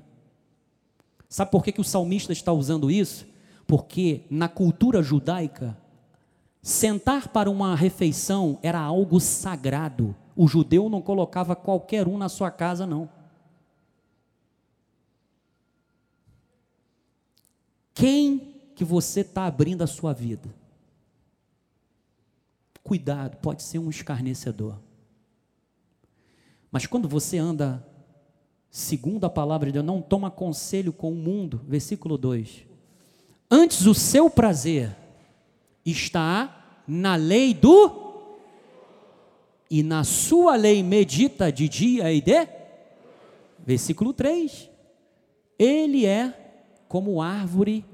[1.29, 3.27] Sabe por que, que o salmista está usando isso?
[3.67, 5.77] Porque na cultura judaica,
[6.63, 10.15] sentar para uma refeição era algo sagrado.
[10.41, 13.11] O judeu não colocava qualquer um na sua casa, não.
[17.93, 20.55] Quem que você está abrindo a sua vida?
[22.85, 24.79] Cuidado, pode ser um escarnecedor.
[26.71, 27.85] Mas quando você anda
[28.71, 32.65] segundo a palavra de Deus, não toma conselho com o mundo, versículo 2.
[33.51, 34.97] Antes o seu prazer
[35.85, 38.08] está na lei do
[39.71, 42.49] e na sua lei medita de dia e de
[43.65, 44.71] versículo 3.
[45.59, 46.33] Ele é
[46.89, 47.85] como árvore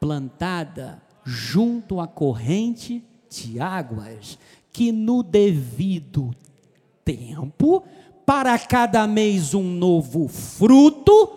[0.00, 4.38] plantada junto à corrente de águas,
[4.72, 6.34] que no devido
[7.04, 7.84] tempo,
[8.24, 11.30] para cada mês um novo fruto,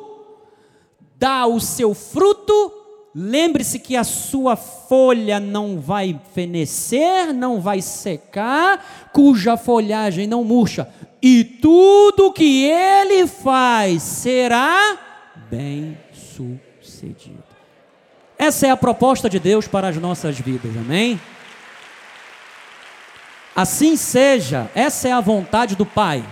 [1.18, 2.79] dá o seu fruto.
[3.14, 10.88] Lembre-se que a sua folha não vai fenecer, não vai secar, cuja folhagem não murcha,
[11.22, 14.98] e tudo que ele faz será
[15.50, 17.44] bem sucedido.
[18.38, 21.20] Essa é a proposta de Deus para as nossas vidas, amém?
[23.56, 26.24] Assim seja, essa é a vontade do Pai.